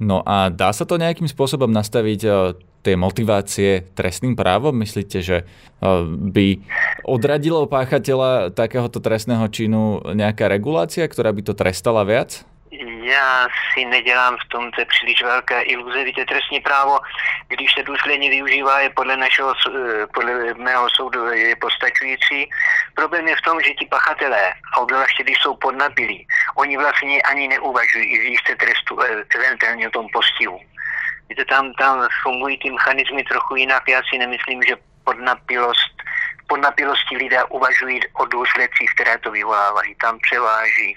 No 0.00 0.24
a 0.24 0.48
dá 0.48 0.72
sa 0.72 0.88
to 0.88 0.96
nejakým 0.96 1.28
spôsobom 1.28 1.68
nastaviť 1.68 2.20
eh, 2.24 2.32
tie 2.80 2.96
motivácie 2.96 3.92
trestným 3.92 4.32
právom? 4.32 4.72
Myslíte, 4.80 5.20
že 5.20 5.44
eh, 5.44 5.86
by 6.08 6.46
odradilo 7.04 7.68
páchateľa 7.68 8.56
takéhoto 8.56 9.04
trestného 9.04 9.44
činu 9.52 10.00
nejaká 10.16 10.48
regulácia, 10.48 11.04
ktorá 11.04 11.36
by 11.36 11.42
to 11.44 11.52
trestala 11.52 12.08
viac? 12.08 12.48
Já 13.10 13.48
si 13.72 13.84
nedělám 13.84 14.36
v 14.36 14.48
tomto 14.48 14.84
příliš 14.84 15.22
velké 15.22 15.62
iluze. 15.62 16.04
Víte, 16.04 16.24
trestní 16.24 16.60
právo, 16.60 16.98
když 17.48 17.72
se 17.74 17.82
důsledně 17.82 18.30
využívá, 18.30 18.80
je 18.80 18.90
podle, 18.90 19.16
našeho, 19.16 19.54
eh, 19.54 20.06
podle 20.14 20.54
mého 20.54 20.90
soudu 20.90 21.26
je 21.26 21.56
postačující. 21.56 22.50
Problém 22.94 23.28
je 23.28 23.36
v 23.36 23.40
tom, 23.40 23.60
že 23.60 23.74
ti 23.74 23.86
pachatelé, 23.86 24.54
a 24.74 24.80
obzvláště 24.80 25.22
když 25.22 25.38
jsou 25.38 25.56
podnapilí, 25.56 26.26
oni 26.56 26.76
vlastně 26.76 27.22
ani 27.22 27.48
neuvažují 27.48 28.04
i 28.04 28.18
výšce 28.18 28.56
trestu, 28.56 29.02
eh, 29.02 29.24
eventuálně 29.34 29.88
o 29.88 29.90
tom 29.90 30.06
postihu. 30.12 30.60
Víte, 31.28 31.44
tam, 31.44 31.72
tam 31.72 32.08
fungují 32.22 32.58
ty 32.58 32.70
mechanizmy 32.70 33.24
trochu 33.24 33.56
jinak. 33.56 33.82
Já 33.88 34.02
si 34.10 34.18
nemyslím, 34.18 34.62
že 34.62 34.76
podnapilost 35.04 35.94
podnapilosti 36.50 37.16
lidé 37.16 37.44
uvažují 37.44 38.00
o 38.12 38.24
důsledcích, 38.24 38.90
které 38.94 39.18
to 39.18 39.30
vyvolávají. 39.30 39.94
Tam 39.94 40.18
převáží 40.18 40.94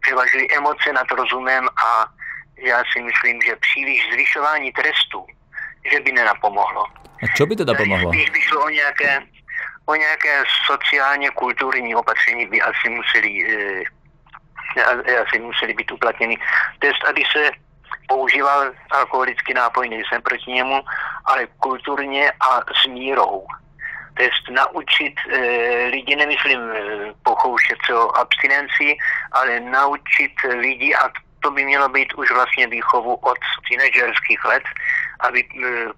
převažují 0.00 0.52
emoce 0.52 0.92
nad 0.92 1.10
rozumem 1.10 1.68
a 1.68 2.06
já 2.56 2.78
si 2.92 3.02
myslím, 3.02 3.42
že 3.46 3.56
příliš 3.56 4.00
zvyšování 4.12 4.72
trestu, 4.72 5.26
že 5.92 6.00
by 6.00 6.12
nenapomohlo. 6.12 6.84
A 7.22 7.26
čo 7.36 7.46
by 7.46 7.56
teda 7.56 7.74
pomohlo? 7.74 8.10
Když 8.10 8.30
by 8.30 8.40
šlo 8.40 8.64
o 8.64 8.68
nějaké, 8.68 9.22
o 9.86 9.94
nějaké 9.94 10.44
sociálně 10.66 11.30
kulturní 11.30 11.94
opatření, 11.94 12.46
by 12.46 12.62
asi 12.62 12.88
museli, 12.88 13.30
e, 14.76 15.18
asi 15.20 15.38
museli 15.38 15.74
být 15.74 15.92
uplatněny. 15.92 16.36
Test, 16.78 17.04
aby 17.08 17.22
se 17.32 17.50
používal 18.08 18.72
alkoholický 18.90 19.54
nápoj, 19.54 19.88
nejsem 19.88 20.22
proti 20.22 20.50
němu, 20.50 20.80
ale 21.24 21.46
kulturně 21.58 22.32
a 22.32 22.60
s 22.82 22.86
mírou. 22.86 23.46
To 24.20 24.24
je 24.24 24.30
naučit 24.50 25.14
e, 25.32 25.38
lidi, 25.86 26.16
nemyslím 26.16 26.60
e, 26.60 26.74
pokoušet 27.22 27.78
se 27.86 27.94
o 27.94 28.16
abstinenci, 28.16 28.96
ale 29.32 29.60
naučit 29.60 30.32
lidi, 30.58 30.94
a 30.94 31.08
to 31.42 31.50
by 31.50 31.64
mělo 31.64 31.88
být 31.88 32.14
už 32.14 32.30
vlastně 32.30 32.66
výchovu 32.66 33.14
od 33.14 33.38
teenagerských 33.68 34.44
let, 34.44 34.62
aby 35.20 35.40
e, 35.40 35.46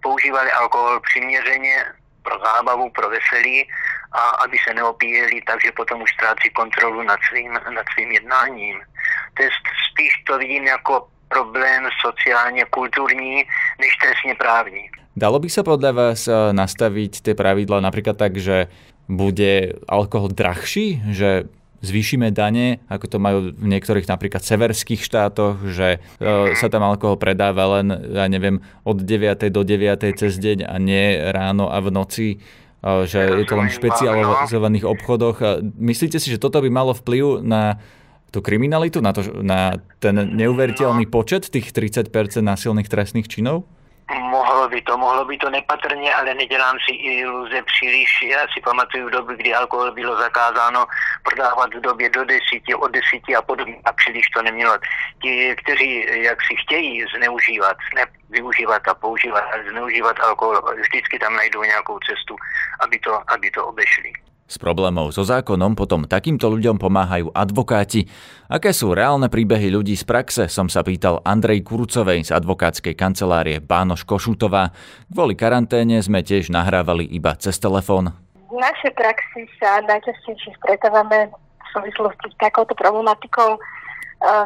používali 0.02 0.52
alkohol 0.52 1.00
přiměřeně 1.00 1.84
pro 2.22 2.38
zábavu, 2.38 2.90
pro 2.90 3.10
veselí 3.10 3.68
a 4.12 4.18
aby 4.18 4.58
se 4.58 4.74
neopíjeli, 4.74 5.42
takže 5.46 5.72
potom 5.72 6.02
už 6.02 6.10
ztrácí 6.10 6.50
kontrolu 6.50 7.02
nad 7.02 7.18
svým, 7.28 7.52
nad 7.52 7.86
svým 7.94 8.12
jednáním. 8.12 8.80
To 9.34 9.42
je 9.42 9.50
spíš 9.90 10.12
to 10.26 10.38
vidím 10.38 10.64
jako 10.64 11.08
problém 11.28 11.88
sociálně 12.00 12.64
kulturní, 12.64 13.36
než 13.78 13.96
trestně 14.00 14.34
právní. 14.34 14.90
Dalo 15.12 15.36
by 15.36 15.48
sa 15.52 15.60
podľa 15.60 15.92
vás 15.92 16.24
eh, 16.24 16.34
nastaviť 16.34 17.20
tie 17.20 17.34
pravidla 17.36 17.84
napríklad 17.84 18.16
tak, 18.16 18.40
že 18.40 18.72
bude 19.10 19.76
alkohol 19.84 20.32
drahší, 20.32 21.04
že 21.12 21.50
zvýšime 21.82 22.30
dane, 22.30 22.78
ako 22.86 23.06
to 23.10 23.18
majú 23.18 23.38
v 23.50 23.66
niektorých 23.66 24.06
napríklad 24.06 24.40
severských 24.40 25.02
štátoch, 25.02 25.58
že 25.66 25.98
uh, 26.22 26.54
sa 26.54 26.70
tam 26.70 26.86
alkohol 26.86 27.18
predáva 27.18 27.82
len, 27.82 27.90
ja 27.90 28.30
neviem, 28.30 28.62
od 28.86 29.02
9. 29.02 29.50
do 29.50 29.66
9. 29.66 30.14
cez 30.14 30.38
deň 30.38 30.62
a 30.62 30.78
nie 30.78 31.18
ráno 31.18 31.66
a 31.74 31.82
v 31.82 31.90
noci, 31.90 32.28
uh, 32.86 33.02
že 33.02 33.26
je 33.26 33.44
to 33.50 33.58
len 33.58 33.66
v 33.66 33.78
špecializovaných 33.82 34.86
obchodoch. 34.86 35.42
Myslíte 35.74 36.22
si, 36.22 36.30
že 36.30 36.38
toto 36.38 36.62
by 36.62 36.70
malo 36.70 36.94
vplyv 36.94 37.42
na 37.42 37.82
tú 38.30 38.40
kriminalitu, 38.40 39.02
na, 39.02 39.10
to, 39.10 39.42
na 39.42 39.82
ten 39.98 40.14
neuveriteľný 40.14 41.10
počet 41.10 41.50
tých 41.50 41.74
30% 41.74 42.06
násilných 42.40 42.86
trestných 42.86 43.26
činov? 43.26 43.66
Mohlo 44.12 44.68
by 44.68 44.82
to, 44.82 44.98
mohlo 44.98 45.24
by 45.24 45.38
to 45.38 45.50
nepatrně, 45.50 46.14
ale 46.14 46.34
nedělám 46.34 46.76
si 46.88 46.94
iluze 46.94 47.62
příliš. 47.62 48.22
Já 48.22 48.40
si 48.40 48.60
pamatuju 48.64 49.08
doby, 49.08 49.36
kdy 49.36 49.54
alkohol 49.54 49.92
bylo 49.92 50.16
zakázáno 50.16 50.86
prodávat 51.22 51.74
v 51.74 51.80
době 51.80 52.10
do 52.10 52.24
desíti, 52.24 52.74
od 52.74 52.90
desíti 52.90 53.36
a 53.36 53.42
podobně 53.42 53.76
a 53.84 53.92
příliš 53.92 54.26
to 54.34 54.42
nemělo. 54.42 54.78
Ti, 55.22 55.56
kteří 55.56 56.06
jak 56.22 56.38
si 56.42 56.56
chtějí 56.56 57.04
zneužívat, 57.16 57.76
ne 57.94 58.06
využívat 58.30 58.88
a 58.88 58.94
používat, 58.94 59.44
ale 59.52 59.70
zneužívat 59.70 60.20
alkohol, 60.20 60.62
vždycky 60.80 61.18
tam 61.18 61.36
najdou 61.36 61.62
nějakou 61.62 61.98
cestu, 61.98 62.36
aby 62.80 62.98
to, 62.98 63.20
aby 63.28 63.50
to 63.50 63.66
obešli. 63.66 64.12
S 64.46 64.60
problémov 64.60 65.16
so 65.16 65.24
zákonom 65.24 65.72
potom 65.72 66.04
takýmto 66.04 66.52
ľuďom 66.52 66.76
pomáhajú 66.76 67.32
advokáti. 67.32 68.04
Aké 68.52 68.76
sú 68.76 68.92
reálne 68.92 69.32
príbehy 69.32 69.72
ľudí 69.72 69.96
z 69.96 70.04
praxe, 70.04 70.44
som 70.52 70.68
sa 70.68 70.84
pýtal 70.84 71.24
Andrej 71.24 71.64
Kurucovej 71.64 72.28
z 72.28 72.30
advokátskej 72.36 72.92
kancelárie 72.92 73.64
Bánoš 73.64 74.04
Košutová. 74.04 74.74
Kvôli 75.08 75.38
karanténe 75.38 76.02
sme 76.04 76.20
tiež 76.20 76.52
nahrávali 76.52 77.08
iba 77.08 77.32
cez 77.40 77.56
telefón. 77.56 78.12
V 78.52 78.60
našej 78.60 78.92
praxi 78.92 79.48
sa 79.56 79.80
najčastejšie 79.88 80.52
stretávame 80.60 81.32
v 81.32 81.66
súvislosti 81.72 82.28
s 82.28 82.36
takouto 82.36 82.76
problematikou, 82.76 83.56
e, 83.56 83.60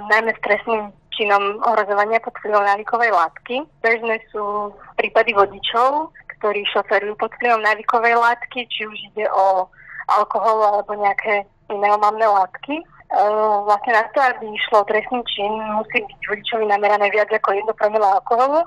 najmä 0.07 0.31
s 0.31 0.41
trestným 0.47 0.95
činom 1.17 1.59
ohrozovania 1.65 2.23
pod 2.23 2.37
vplyvom 2.39 2.63
návykovej 2.63 3.11
látky. 3.11 3.65
Bežné 3.83 4.21
sú 4.31 4.71
prípady 5.01 5.33
vodičov, 5.33 6.15
ktorí 6.39 6.63
šoferujú 6.71 7.17
pod 7.17 7.33
vplyvom 7.41 7.65
návykovej 7.65 8.15
látky, 8.15 8.69
či 8.69 8.85
už 8.85 8.97
ide 9.11 9.27
o 9.33 9.67
alkohol 10.07 10.63
alebo 10.63 10.95
nejaké 10.95 11.47
iné 11.71 11.89
omamné 11.91 12.27
látky. 12.27 12.83
Uh, 13.07 13.63
vlastne 13.63 13.95
na 13.95 14.03
to, 14.11 14.19
aby 14.19 14.51
išlo 14.51 14.83
trestný 14.87 15.23
čin, 15.31 15.53
musí 15.79 16.03
byť 16.03 16.21
vodičovi 16.27 16.67
namerané 16.67 17.07
viac 17.15 17.31
ako 17.31 17.55
1 17.55 17.71
promile 17.79 18.03
alkoholu. 18.03 18.67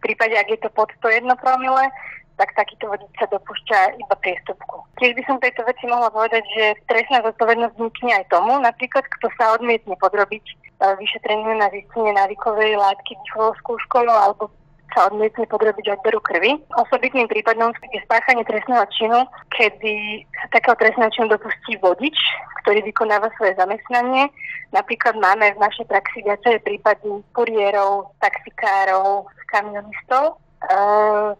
prípade, 0.04 0.36
ak 0.36 0.48
je 0.52 0.60
to 0.60 0.68
pod 0.76 0.92
101 1.00 1.24
promile, 1.40 1.88
tak 2.36 2.56
takýto 2.56 2.88
vodič 2.88 3.12
sa 3.20 3.28
dopúšťa 3.28 4.00
iba 4.00 4.16
priestupku. 4.20 4.84
Tiež 5.00 5.12
by 5.16 5.22
som 5.28 5.36
tejto 5.40 5.64
veci 5.64 5.84
mohla 5.88 6.12
povedať, 6.12 6.44
že 6.56 6.64
trestná 6.88 7.20
zodpovednosť 7.24 7.76
vznikne 7.76 8.12
aj 8.20 8.24
tomu, 8.32 8.52
napríklad 8.60 9.04
kto 9.16 9.28
sa 9.36 9.56
odmietne 9.56 9.96
podrobiť 9.96 10.44
uh, 10.44 10.96
vyšetreniu 11.00 11.56
na 11.56 11.68
zistenie 11.72 12.12
návykovej 12.16 12.76
látky 12.76 13.12
výchovou 13.16 13.52
skúškou 13.64 14.04
alebo 14.08 14.52
sa 14.94 15.08
odmietne 15.10 15.46
podrobiť 15.46 15.98
odberu 15.98 16.20
krvi. 16.22 16.58
Osobitným 16.76 17.30
prípadom 17.30 17.70
je 17.94 18.00
spáchanie 18.04 18.42
trestného 18.46 18.84
činu, 18.94 19.18
kedy 19.54 20.24
sa 20.34 20.46
takého 20.54 20.76
trestného 20.78 21.10
činu 21.14 21.26
dopustí 21.30 21.78
vodič, 21.78 22.16
ktorý 22.64 22.82
vykonáva 22.84 23.30
svoje 23.38 23.54
zamestnanie. 23.56 24.28
Napríklad 24.74 25.18
máme 25.18 25.54
v 25.54 25.62
našej 25.62 25.86
praxi 25.86 26.22
viacej 26.22 26.62
prípady 26.62 27.22
kuriérov, 27.34 28.10
taxikárov, 28.22 29.26
kamionistov. 29.50 30.38
Uh, 30.70 31.34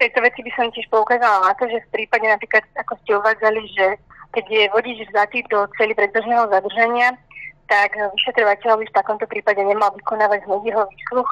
tejto 0.00 0.20
veci 0.24 0.40
by 0.42 0.50
som 0.56 0.72
tiež 0.72 0.86
poukázala 0.88 1.50
na 1.50 1.54
to, 1.56 1.68
že 1.68 1.84
v 1.88 1.92
prípade 2.02 2.26
napríklad, 2.28 2.64
ako 2.80 2.92
ste 3.02 3.10
uvádzali, 3.16 3.62
že 3.72 3.86
keď 4.34 4.44
je 4.50 4.72
vodič 4.74 4.98
vzatý 5.08 5.40
do 5.48 5.64
celý 5.80 5.96
predbežného 5.96 6.48
zadržania, 6.52 7.16
tak 7.66 7.96
vyšetrovateľ 7.96 8.78
by 8.78 8.84
v 8.86 8.96
takomto 8.96 9.26
prípade 9.26 9.58
nemal 9.58 9.90
vykonávať 9.96 10.46
hneď 10.46 10.62
jeho 10.70 10.84
výsluch, 10.86 11.30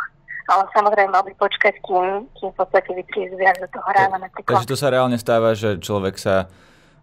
ale 0.49 0.65
samozrejme 0.73 1.11
mal 1.13 1.25
by 1.25 1.35
počkať, 1.37 1.81
kým, 1.81 2.29
kým 2.37 2.49
v 2.53 2.57
podstate 2.57 2.91
viac 3.37 3.57
do 3.61 3.69
toho 3.73 3.89
rána 3.93 4.17
napríklad. 4.21 4.61
Takže 4.61 4.71
to 4.71 4.79
sa 4.79 4.93
reálne 4.93 5.17
stáva, 5.17 5.57
že 5.57 5.81
človek 5.81 6.17
sa 6.21 6.49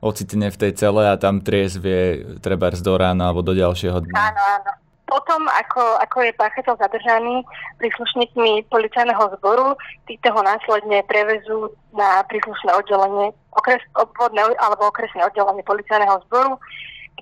ocitne 0.02 0.50
v 0.50 0.58
tej 0.58 0.72
cele 0.78 1.06
a 1.06 1.16
tam 1.16 1.46
triezvie 1.46 2.26
treba 2.42 2.74
do 2.74 2.94
rána 2.98 3.30
alebo 3.30 3.46
do 3.46 3.54
ďalšieho 3.54 4.02
dňa. 4.02 4.18
Áno, 4.18 4.42
áno. 4.60 4.72
Potom, 5.12 5.44
ako, 5.44 6.00
ako 6.00 6.18
je 6.24 6.40
páchateľ 6.40 6.80
zadržaný 6.80 7.44
príslušníkmi 7.84 8.72
policajného 8.72 9.36
zboru, 9.38 9.76
títo 10.08 10.32
ho 10.32 10.40
následne 10.40 11.04
prevezú 11.04 11.68
na 11.92 12.24
príslušné 12.32 12.72
oddelenie, 12.80 13.36
okres, 13.52 13.84
obvodné 14.00 14.40
alebo 14.56 14.88
okresné 14.88 15.20
oddelenie 15.28 15.68
policajného 15.68 16.16
zboru, 16.32 16.56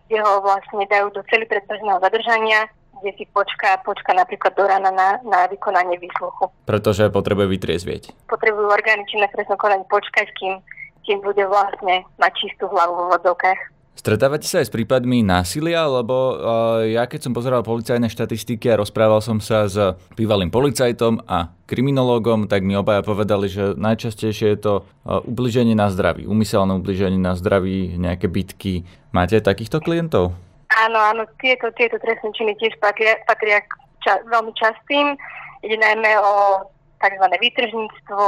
kde 0.06 0.22
ho 0.22 0.38
vlastne 0.46 0.86
dajú 0.86 1.10
do 1.18 1.26
celý 1.34 1.50
predbežného 1.50 1.98
zadržania 1.98 2.70
kde 3.02 3.12
si 3.18 3.26
počká, 3.32 3.80
počká 3.82 4.12
napríklad 4.14 4.54
do 4.56 4.66
rána 4.68 4.92
na, 4.92 5.10
na 5.24 5.48
vykonanie 5.48 5.98
výsluchu. 6.00 6.52
Pretože 6.68 7.10
potrebuje 7.10 7.48
vytriezvieť. 7.56 8.04
Potrebujú 8.28 8.68
orgány 8.68 9.08
činné 9.08 9.28
trestnom 9.32 9.58
konaní 9.58 9.84
počkať, 9.88 10.28
kým, 10.36 10.60
kým 11.08 11.20
bude 11.24 11.44
vlastne 11.48 12.06
mať 12.20 12.32
čistú 12.38 12.68
hlavu 12.68 12.94
vo 12.94 13.06
vodovkách. 13.16 13.80
Stretávate 14.00 14.48
sa 14.48 14.64
aj 14.64 14.72
s 14.72 14.76
prípadmi 14.80 15.28
násilia, 15.28 15.84
lebo 15.84 16.16
uh, 16.16 16.88
ja 16.88 17.04
keď 17.04 17.20
som 17.28 17.36
pozeral 17.36 17.68
policajné 17.68 18.08
štatistiky 18.08 18.72
a 18.72 18.80
rozprával 18.80 19.20
som 19.20 19.44
sa 19.44 19.68
s 19.68 19.76
bývalým 20.16 20.48
policajtom 20.48 21.20
a 21.28 21.52
kriminológom, 21.68 22.48
tak 22.48 22.64
mi 22.64 22.80
obaja 22.80 23.04
povedali, 23.04 23.52
že 23.52 23.76
najčastejšie 23.76 24.56
je 24.56 24.60
to 24.64 24.74
uh, 24.88 25.20
ubliženie 25.28 25.76
na 25.76 25.92
zdraví, 25.92 26.24
umyselné 26.32 26.80
ubliženie 26.80 27.20
na 27.20 27.36
zdraví, 27.36 28.00
nejaké 28.00 28.32
bitky. 28.32 28.88
Máte 29.12 29.44
takýchto 29.44 29.84
klientov? 29.84 30.32
Áno, 30.70 31.02
áno, 31.02 31.26
tieto, 31.42 31.74
tieto 31.74 31.98
trestné 31.98 32.30
činy 32.38 32.54
tiež 32.62 32.78
patria, 32.78 33.18
patria 33.26 33.66
ča, 34.06 34.22
veľmi 34.30 34.54
častým. 34.54 35.18
Ide 35.66 35.78
najmä 35.82 36.12
o 36.22 36.64
tzv. 37.02 37.26
výtržníctvo, 37.26 38.24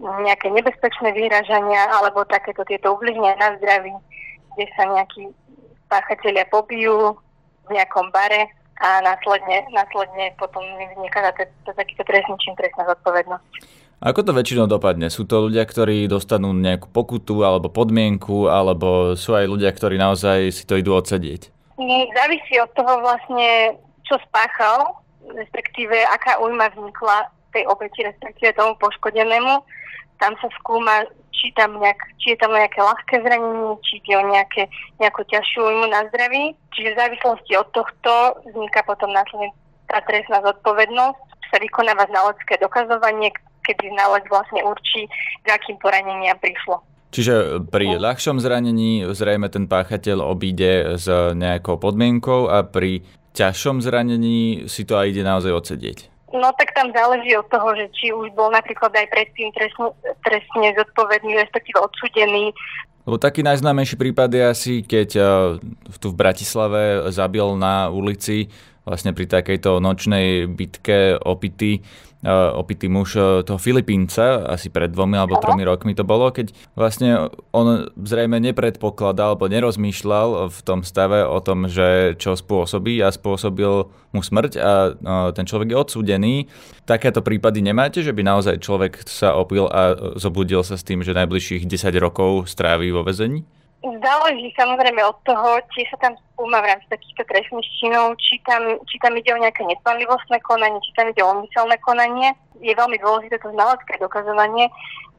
nejaké 0.00 0.48
nebezpečné 0.52 1.12
vyhražania 1.12 1.88
alebo 1.92 2.24
takéto 2.28 2.64
tieto 2.64 2.96
ubliženia 2.96 3.36
na 3.36 3.56
zdraví, 3.60 3.92
kde 4.56 4.66
sa 4.76 4.88
nejakí 4.88 5.32
páchatelia 5.88 6.44
pobijú 6.48 7.16
v 7.66 7.70
nejakom 7.76 8.12
bare 8.12 8.50
a 8.76 9.00
následne, 9.00 9.64
následne 9.72 10.36
potom 10.36 10.60
vzniká 10.96 11.24
takýto 11.64 12.02
trestný 12.04 12.36
čin, 12.44 12.52
trestná 12.60 12.84
zodpovednosť. 12.92 13.44
Ako 14.04 14.20
to 14.20 14.36
väčšinou 14.36 14.68
dopadne? 14.68 15.08
Sú 15.08 15.24
to 15.24 15.48
ľudia, 15.48 15.64
ktorí 15.64 16.04
dostanú 16.04 16.52
nejakú 16.52 16.92
pokutu 16.92 17.40
alebo 17.40 17.72
podmienku, 17.72 18.52
alebo 18.52 19.16
sú 19.16 19.32
aj 19.32 19.48
ľudia, 19.48 19.72
ktorí 19.72 19.96
naozaj 19.96 20.52
si 20.52 20.68
to 20.68 20.76
idú 20.76 20.92
odsedieť? 20.92 21.55
Závisí 22.16 22.56
od 22.56 22.72
toho 22.72 23.04
vlastne, 23.04 23.76
čo 24.08 24.16
spáchal, 24.28 24.96
respektíve 25.28 25.92
aká 26.08 26.40
újma 26.40 26.72
vznikla 26.72 27.28
tej 27.52 27.68
obeti, 27.68 28.00
respektíve 28.00 28.56
tomu 28.56 28.72
poškodenému. 28.80 29.60
Tam 30.16 30.32
sa 30.40 30.48
skúma, 30.56 31.04
či, 31.36 31.52
tam 31.52 31.76
nejak, 31.76 32.00
či 32.16 32.32
je 32.32 32.38
tam 32.40 32.56
nejaké 32.56 32.80
ľahké 32.80 33.20
zranenie, 33.20 33.76
či 33.84 34.00
ide 34.00 34.12
o 34.16 34.24
nejaké, 34.24 34.62
nejakú 34.96 35.20
ťažšiu 35.28 35.60
újmu 35.68 35.86
na 35.92 36.08
zdraví. 36.08 36.56
Čiže 36.72 36.96
v 36.96 37.00
závislosti 37.00 37.52
od 37.60 37.68
tohto 37.76 38.12
vzniká 38.48 38.80
potom 38.88 39.12
následne 39.12 39.52
tá 39.92 40.00
trestná 40.08 40.40
zodpovednosť. 40.48 41.20
Sa 41.52 41.60
vykonáva 41.60 42.08
znalecké 42.08 42.56
dokazovanie, 42.56 43.28
kedy 43.68 43.92
znalec 43.92 44.24
vlastne 44.32 44.64
určí, 44.64 45.04
k 45.44 45.46
akým 45.52 45.76
poraneniam 45.76 46.40
prišlo. 46.40 46.80
Čiže 47.14 47.64
pri 47.70 47.96
ľahšom 47.96 48.42
zranení 48.42 49.06
zrejme 49.14 49.46
ten 49.48 49.70
páchateľ 49.70 50.26
obíde 50.26 50.98
s 50.98 51.06
nejakou 51.32 51.78
podmienkou 51.78 52.50
a 52.50 52.66
pri 52.66 53.06
ťažšom 53.36 53.84
zranení 53.84 54.66
si 54.66 54.82
to 54.88 54.96
aj 54.96 55.06
ide 55.12 55.22
naozaj 55.22 55.52
odsedieť. 55.52 55.98
No 56.34 56.50
tak 56.58 56.74
tam 56.74 56.90
záleží 56.90 57.32
od 57.38 57.46
toho, 57.48 57.72
že 57.78 57.86
či 57.94 58.10
už 58.10 58.34
bol 58.34 58.50
napríklad 58.50 58.90
aj 58.92 59.06
predtým 59.08 59.54
trestne, 59.54 59.94
trestne 60.26 60.74
zodpovedný, 60.74 61.38
respektíve 61.38 61.78
odsudený. 61.80 62.50
Lebo 63.06 63.22
taký 63.22 63.46
najznámejší 63.46 63.94
prípad 63.94 64.30
je 64.34 64.42
asi, 64.42 64.74
keď 64.82 65.08
uh, 65.16 65.26
tu 66.02 66.10
v 66.10 66.18
Bratislave 66.18 67.06
zabil 67.14 67.46
na 67.54 67.86
ulici 67.86 68.50
vlastne 68.86 69.10
pri 69.12 69.26
takejto 69.26 69.82
nočnej 69.82 70.46
bitke 70.46 71.18
opity 71.18 71.82
E, 72.26 72.32
opitý 72.32 72.88
muž 72.88 73.14
e, 73.14 73.44
toho 73.46 73.60
Filipínca, 73.60 74.42
asi 74.48 74.66
pred 74.66 74.88
dvomi 74.88 75.14
alebo 75.14 75.38
tromi 75.38 75.62
rokmi 75.62 75.94
to 75.94 76.02
bolo, 76.02 76.32
keď 76.34 76.50
vlastne 76.72 77.28
on 77.52 77.92
zrejme 77.92 78.40
nepredpokladal 78.40 79.36
alebo 79.36 79.46
nerozmýšľal 79.46 80.48
v 80.50 80.58
tom 80.66 80.82
stave 80.82 81.22
o 81.22 81.38
tom, 81.38 81.70
že 81.70 82.18
čo 82.18 82.32
spôsobí 82.34 83.04
a 83.04 83.14
spôsobil 83.14 83.86
mu 84.16 84.20
smrť 84.24 84.52
a 84.58 84.72
e, 84.90 84.90
ten 85.38 85.46
človek 85.46 85.70
je 85.70 85.76
odsúdený. 85.76 86.34
Takéto 86.82 87.22
prípady 87.22 87.62
nemáte, 87.62 88.02
že 88.02 88.10
by 88.10 88.26
naozaj 88.26 88.64
človek 88.64 89.06
sa 89.06 89.38
opil 89.38 89.70
a 89.70 90.16
zobudil 90.18 90.66
sa 90.66 90.74
s 90.74 90.82
tým, 90.82 91.06
že 91.06 91.14
najbližších 91.14 91.62
10 91.62 91.94
rokov 92.00 92.50
stráví 92.50 92.90
vo 92.90 93.06
vezení? 93.06 93.46
Záleží 93.86 94.50
samozrejme 94.58 94.98
od 95.06 95.14
toho, 95.22 95.62
či 95.70 95.86
sa 95.86 95.96
tam 96.02 96.18
skúma 96.34 96.58
v 96.58 96.74
rámci 96.74 96.90
takýchto 96.90 97.22
trestných 97.30 97.70
činov, 97.78 98.18
či 98.18 98.42
tam, 98.42 98.82
či 98.82 98.98
tam 98.98 99.14
ide 99.14 99.30
o 99.30 99.38
nejaké 99.38 99.62
nespanlivostné 99.62 100.42
konanie, 100.42 100.82
či 100.82 100.90
tam 100.98 101.06
ide 101.06 101.22
o 101.22 101.30
umyselné 101.30 101.78
konanie. 101.86 102.34
Je 102.58 102.74
veľmi 102.74 102.98
dôležité 102.98 103.38
to 103.38 103.54
znalecké 103.54 103.94
dokazovanie, 104.02 104.66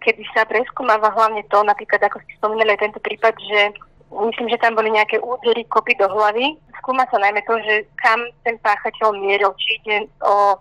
kedy 0.04 0.20
sa 0.36 0.44
preskúmava 0.44 1.16
hlavne 1.16 1.48
to, 1.48 1.64
napríklad 1.64 2.12
ako 2.12 2.20
ste 2.28 2.36
spomínali 2.36 2.76
tento 2.76 3.00
prípad, 3.00 3.40
že 3.40 3.72
myslím, 4.12 4.52
že 4.52 4.60
tam 4.60 4.76
boli 4.76 4.92
nejaké 4.92 5.24
údery, 5.24 5.64
kopy 5.72 5.96
do 5.96 6.12
hlavy. 6.12 6.60
Skúma 6.84 7.08
sa 7.08 7.24
najmä 7.24 7.40
to, 7.48 7.56
že 7.64 7.88
kam 8.04 8.20
ten 8.44 8.60
páchateľ 8.60 9.16
mieril, 9.16 9.56
či 9.56 9.80
ide 9.80 9.98
o, 10.28 10.60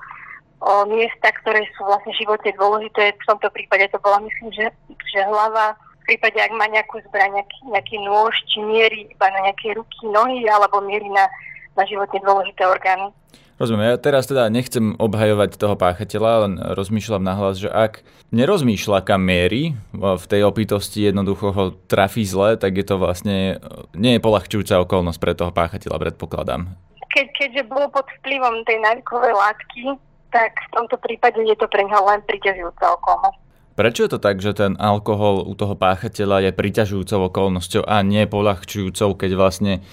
o 0.63 0.73
miesta, 0.87 1.35
ktoré 1.43 1.67
sú 1.75 1.83
vlastne 1.83 2.15
životne 2.15 2.55
dôležité. 2.55 3.19
V 3.19 3.27
tomto 3.27 3.51
prípade 3.51 3.91
to 3.91 3.99
bola, 3.99 4.23
myslím, 4.23 4.55
že, 4.55 4.67
že 5.11 5.27
hlava, 5.27 5.75
v 5.75 5.86
prípade, 6.07 6.39
ak 6.39 6.55
má 6.55 6.71
nejakú 6.71 7.03
zbraň, 7.11 7.43
nejaký, 7.43 7.59
nejaký 7.69 7.97
nôž, 8.07 8.35
či 8.49 8.63
mierí 8.63 9.11
iba 9.11 9.27
na 9.35 9.51
nejaké 9.51 9.75
ruky, 9.75 10.07
nohy, 10.07 10.47
alebo 10.47 10.81
mierí 10.81 11.07
na, 11.11 11.27
na 11.75 11.85
životne 11.85 12.23
dôležité 12.23 12.65
orgány. 12.65 13.11
Rozumiem, 13.57 13.89
ja 13.89 13.97
teraz 13.97 14.29
teda 14.29 14.53
nechcem 14.53 15.01
obhajovať 15.01 15.57
toho 15.57 15.81
páchateľa, 15.81 16.33
len 16.45 16.53
rozmýšľam 16.61 17.25
nahlas, 17.25 17.57
že 17.57 17.73
ak 17.73 18.05
nerozmýšľa 18.29 19.01
kam 19.01 19.25
mierí, 19.25 19.73
v 19.97 20.25
tej 20.29 20.45
opitosti 20.45 21.09
jednoducho 21.09 21.57
ho 21.57 21.65
trafí 21.89 22.29
zle, 22.29 22.61
tak 22.61 22.77
je 22.77 22.85
to 22.85 23.01
vlastne, 23.01 23.57
nie 23.97 24.21
je 24.21 24.21
polahčujúca 24.21 24.85
okolnosť 24.85 25.17
pre 25.17 25.33
toho 25.33 25.57
páchateľa, 25.57 25.97
predpokladám. 26.05 26.69
Keď, 27.17 27.27
keďže 27.33 27.63
bolo 27.65 27.89
pod 27.89 28.05
vplyvom 28.21 28.61
tej 28.69 28.77
návykovej 28.77 29.33
látky, 29.33 29.97
tak 30.37 30.53
v 30.53 30.69
tomto 30.77 31.01
prípade 31.01 31.41
je 31.41 31.57
to 31.57 31.65
pre 31.65 31.81
neho 31.81 32.05
len 32.05 32.21
priťažujúca 32.29 32.93
okolnosť. 33.01 33.41
Prečo 33.77 34.09
je 34.09 34.11
to 34.17 34.21
tak, 34.21 34.41
že 34.41 34.57
ten 34.57 34.73
alkohol 34.81 35.45
u 35.45 35.53
toho 35.53 35.77
páchateľa 35.77 36.49
je 36.49 36.51
priťažujúcou 36.57 37.29
okolnosťou 37.29 37.85
a 37.85 38.01
nie 38.01 38.25
polahčujúcou, 38.25 39.13
keď 39.21 39.31
vlastne 39.37 39.85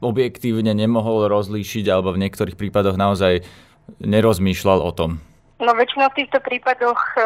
objektívne 0.00 0.72
nemohol 0.72 1.28
rozlíšiť 1.28 1.84
alebo 1.92 2.16
v 2.16 2.26
niektorých 2.26 2.56
prípadoch 2.56 2.96
naozaj 2.96 3.44
nerozmýšľal 4.00 4.80
o 4.80 4.90
tom? 4.96 5.10
No 5.60 5.76
väčšinou 5.76 6.08
v 6.08 6.24
týchto 6.24 6.40
prípadoch 6.40 6.96
e, 6.96 7.20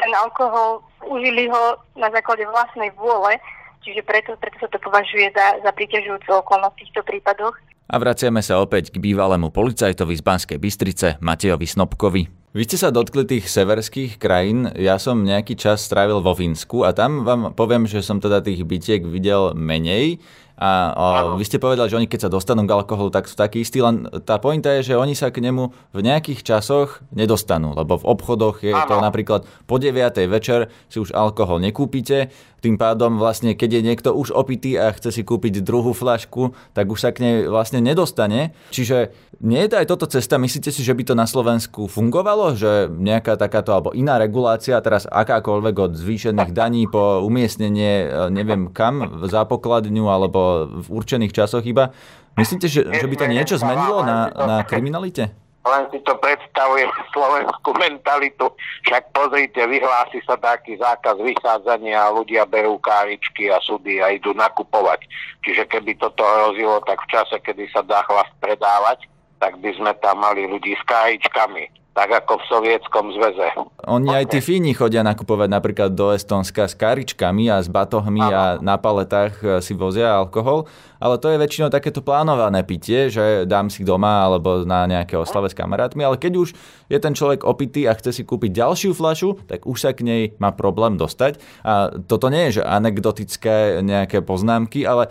ten 0.00 0.10
alkohol 0.16 0.80
užili 1.04 1.52
ho 1.52 1.76
na 2.00 2.08
základe 2.08 2.48
vlastnej 2.48 2.88
vôle, 2.96 3.36
čiže 3.84 4.00
preto, 4.08 4.32
preto 4.40 4.56
sa 4.56 4.72
to 4.72 4.80
považuje 4.80 5.28
za, 5.36 5.60
za 5.60 5.70
priťažujúcu 5.76 6.32
okolnosť 6.32 6.74
v 6.74 6.80
týchto 6.80 7.00
prípadoch. 7.04 7.54
A 7.92 8.00
vraciame 8.00 8.40
sa 8.40 8.56
opäť 8.64 8.88
k 8.88 8.96
bývalému 8.96 9.52
policajtovi 9.52 10.16
z 10.16 10.22
Banskej 10.24 10.56
Bystrice, 10.56 11.20
Matejovi 11.20 11.68
Snobkovi. 11.68 12.43
Vy 12.54 12.70
ste 12.70 12.78
sa 12.78 12.94
dotkli 12.94 13.26
tých 13.26 13.50
severských 13.50 14.14
krajín, 14.14 14.70
ja 14.78 14.94
som 15.02 15.26
nejaký 15.26 15.58
čas 15.58 15.82
strávil 15.82 16.22
vo 16.22 16.38
Fínsku 16.38 16.86
a 16.86 16.94
tam 16.94 17.26
vám 17.26 17.50
poviem, 17.50 17.82
že 17.82 17.98
som 17.98 18.22
teda 18.22 18.46
tých 18.46 18.62
bytiek 18.62 19.02
videl 19.02 19.58
menej. 19.58 20.22
A, 20.54 20.94
a 20.94 21.04
vy 21.34 21.42
ste 21.42 21.58
povedali, 21.58 21.90
že 21.90 21.98
oni 21.98 22.06
keď 22.06 22.26
sa 22.26 22.30
dostanú 22.30 22.62
k 22.62 22.74
alkoholu, 22.78 23.10
tak 23.10 23.26
sú 23.26 23.34
takí 23.34 23.66
istí, 23.66 23.82
len 23.82 24.06
tá 24.22 24.38
pointa 24.38 24.70
je, 24.78 24.94
že 24.94 24.94
oni 24.94 25.18
sa 25.18 25.34
k 25.34 25.42
nemu 25.42 25.74
v 25.90 26.00
nejakých 26.00 26.46
časoch 26.46 27.02
nedostanú, 27.10 27.74
lebo 27.74 27.98
v 27.98 28.06
obchodoch 28.06 28.62
je 28.62 28.70
ano. 28.70 28.86
to 28.86 28.94
napríklad 29.02 29.42
po 29.66 29.82
9. 29.82 29.98
večer 30.30 30.70
si 30.86 31.02
už 31.02 31.10
alkohol 31.10 31.58
nekúpite, 31.58 32.30
tým 32.64 32.80
pádom 32.80 33.20
vlastne, 33.20 33.52
keď 33.52 33.70
je 33.76 33.82
niekto 33.84 34.10
už 34.16 34.32
opitý 34.32 34.80
a 34.80 34.88
chce 34.96 35.12
si 35.12 35.20
kúpiť 35.20 35.60
druhú 35.60 35.92
flašku, 35.92 36.56
tak 36.72 36.88
už 36.88 36.96
sa 36.96 37.12
k 37.12 37.20
nej 37.20 37.34
vlastne 37.44 37.84
nedostane. 37.84 38.56
Čiže 38.72 39.12
nie 39.44 39.60
je 39.60 39.68
to 39.68 39.76
aj 39.84 39.86
toto 39.92 40.08
cesta, 40.08 40.40
myslíte 40.40 40.72
si, 40.72 40.80
že 40.80 40.96
by 40.96 41.12
to 41.12 41.12
na 41.12 41.28
Slovensku 41.28 41.84
fungovalo, 41.92 42.56
že 42.56 42.88
nejaká 42.88 43.36
takáto 43.36 43.76
alebo 43.76 43.92
iná 43.92 44.16
regulácia, 44.16 44.80
teraz 44.80 45.04
akákoľvek 45.04 45.76
od 45.76 45.92
zvýšených 45.92 46.56
daní 46.56 46.88
po 46.88 47.20
umiestnenie, 47.20 48.08
e, 48.08 48.32
neviem 48.32 48.72
kam, 48.72 49.20
za 49.28 49.44
pokladňu 49.44 50.08
alebo 50.08 50.43
v 50.68 50.88
určených 50.88 51.32
časoch 51.32 51.64
iba. 51.64 51.92
Myslíte, 52.34 52.66
že, 52.66 52.82
že 52.82 53.06
by 53.06 53.14
to 53.14 53.26
niečo 53.30 53.54
zmenilo 53.58 54.02
na, 54.02 54.28
na 54.34 54.56
kriminalite? 54.66 55.44
len 55.64 55.88
si 55.88 55.98
to 56.04 56.12
predstavuje 56.20 56.84
slovenskú 57.16 57.72
mentalitu. 57.80 58.52
Však 58.84 59.16
pozrite, 59.16 59.64
vyhlási 59.64 60.20
sa 60.28 60.36
taký 60.36 60.76
zákaz 60.76 61.16
vychádzania 61.24 62.04
a 62.04 62.12
ľudia 62.12 62.44
berú 62.44 62.76
káričky 62.76 63.48
a 63.48 63.58
súdy 63.64 64.04
a 64.04 64.12
idú 64.12 64.36
nakupovať. 64.36 65.08
Čiže 65.40 65.64
keby 65.72 65.96
toto 65.96 66.20
hrozilo, 66.20 66.84
tak 66.84 67.00
v 67.08 67.10
čase, 67.16 67.36
kedy 67.40 67.64
sa 67.72 67.80
dá 67.80 68.04
chlast 68.04 68.32
predávať, 68.44 69.08
tak 69.40 69.56
by 69.60 69.72
sme 69.72 69.92
tam 70.04 70.20
mali 70.20 70.44
ľudí 70.44 70.76
s 70.76 70.84
káričkami 70.84 71.83
tak 71.94 72.10
ako 72.10 72.42
v 72.42 72.44
Sovietskom 72.50 73.14
zväze. 73.14 73.54
Oni 73.86 74.10
aj 74.10 74.34
tí 74.34 74.42
Fíni 74.42 74.74
chodia 74.74 75.06
nakupovať 75.06 75.46
napríklad 75.46 75.90
do 75.94 76.10
Estonska 76.10 76.66
s 76.66 76.74
karičkami 76.74 77.46
a 77.46 77.62
s 77.62 77.70
batohmi 77.70 78.18
Aha. 78.18 78.34
a 78.34 78.42
na 78.58 78.74
paletách 78.82 79.34
e, 79.38 79.46
si 79.62 79.78
vozia 79.78 80.10
alkohol, 80.10 80.66
ale 80.98 81.22
to 81.22 81.30
je 81.30 81.38
väčšinou 81.38 81.70
takéto 81.70 82.02
plánované 82.02 82.66
pitie, 82.66 83.14
že 83.14 83.46
dám 83.46 83.70
si 83.70 83.86
doma 83.86 84.26
alebo 84.26 84.66
na 84.66 84.90
nejaké 84.90 85.14
oslave 85.14 85.46
s 85.46 85.54
kamarátmi, 85.54 86.02
ale 86.02 86.18
keď 86.18 86.32
už 86.34 86.48
je 86.90 86.98
ten 86.98 87.14
človek 87.14 87.46
opitý 87.46 87.86
a 87.86 87.94
chce 87.94 88.10
si 88.10 88.22
kúpiť 88.26 88.50
ďalšiu 88.50 88.90
flašu, 88.90 89.38
tak 89.46 89.62
už 89.62 89.78
sa 89.78 89.94
k 89.94 90.02
nej 90.02 90.22
má 90.42 90.50
problém 90.50 90.98
dostať. 90.98 91.38
A 91.62 91.94
toto 92.10 92.26
nie 92.26 92.50
je, 92.50 92.58
že 92.58 92.62
anekdotické 92.66 93.86
nejaké 93.86 94.18
poznámky, 94.18 94.82
ale 94.82 95.06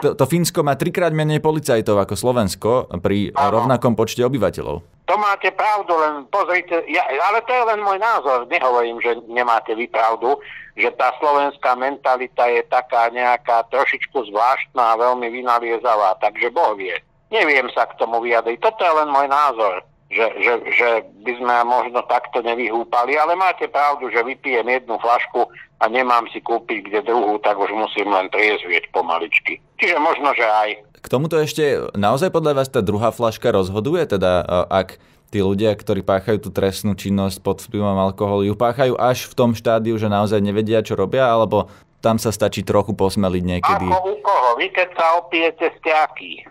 to, 0.00 0.16
to 0.16 0.24
Fínsko 0.24 0.64
má 0.64 0.80
trikrát 0.80 1.12
menej 1.12 1.44
policajtov 1.44 2.00
ako 2.00 2.14
Slovensko 2.16 2.70
pri 3.04 3.36
rovnakom 3.36 3.92
počte 3.92 4.24
obyvateľov. 4.24 4.91
To 5.12 5.20
máte 5.20 5.52
pravdu, 5.52 5.92
len 5.92 6.24
pozrite, 6.32 6.88
ja, 6.88 7.04
ale 7.28 7.44
to 7.44 7.52
je 7.52 7.64
len 7.68 7.84
môj 7.84 8.00
názor, 8.00 8.48
nehovorím, 8.48 8.96
že 9.04 9.20
nemáte 9.28 9.76
vy 9.76 9.84
pravdu, 9.84 10.40
že 10.72 10.88
tá 10.96 11.12
slovenská 11.20 11.76
mentalita 11.76 12.48
je 12.48 12.64
taká 12.64 13.12
nejaká 13.12 13.68
trošičku 13.68 14.32
zvláštna 14.32 14.96
a 14.96 14.96
veľmi 14.96 15.28
vynaliezavá, 15.28 16.16
takže 16.16 16.48
Boh 16.48 16.72
vie. 16.80 16.96
Neviem 17.28 17.68
sa 17.76 17.84
k 17.92 18.00
tomu 18.00 18.24
vyjadriť, 18.24 18.56
toto 18.64 18.80
je 18.80 18.92
len 19.04 19.12
môj 19.12 19.28
názor, 19.28 19.84
že, 20.08 20.32
že, 20.40 20.52
že 20.80 20.88
by 21.28 21.32
sme 21.44 21.54
možno 21.68 22.00
takto 22.08 22.40
nevyhúpali, 22.40 23.12
ale 23.12 23.36
máte 23.36 23.68
pravdu, 23.68 24.08
že 24.08 24.24
vypijem 24.24 24.64
jednu 24.64 24.96
flašku 24.96 25.44
a 25.82 25.90
nemám 25.90 26.30
si 26.30 26.38
kúpiť 26.38 26.86
kde 26.86 27.00
druhú, 27.02 27.42
tak 27.42 27.58
už 27.58 27.74
musím 27.74 28.14
len 28.14 28.30
triezvieť 28.30 28.94
pomaličky. 28.94 29.58
Čiže 29.82 29.98
možno, 29.98 30.30
že 30.38 30.46
aj. 30.46 30.70
K 31.02 31.06
tomuto 31.10 31.34
ešte 31.42 31.90
naozaj 31.98 32.30
podľa 32.30 32.62
vás 32.62 32.70
tá 32.70 32.78
druhá 32.78 33.10
flaška 33.10 33.50
rozhoduje? 33.50 34.06
Teda 34.06 34.46
ak 34.70 35.02
tí 35.34 35.42
ľudia, 35.42 35.74
ktorí 35.74 36.06
páchajú 36.06 36.38
tú 36.38 36.54
trestnú 36.54 36.94
činnosť 36.94 37.42
pod 37.42 37.58
vplyvom 37.66 37.98
alkoholu, 37.98 38.46
ju 38.46 38.54
páchajú 38.54 38.94
až 38.94 39.26
v 39.26 39.34
tom 39.34 39.50
štádiu, 39.58 39.98
že 39.98 40.06
naozaj 40.06 40.38
nevedia, 40.38 40.86
čo 40.86 40.94
robia, 40.94 41.26
alebo 41.26 41.66
tam 41.98 42.22
sa 42.22 42.30
stačí 42.30 42.62
trochu 42.62 42.94
posmeliť 42.94 43.42
niekedy? 43.42 43.86
Ako 43.90 43.98
u 44.06 44.14
koho? 44.22 44.48
Vy 44.62 44.70
keď 44.70 44.88
sa 44.94 45.18
opijete, 45.18 45.66
ste 45.82 45.90
aký? 45.90 46.46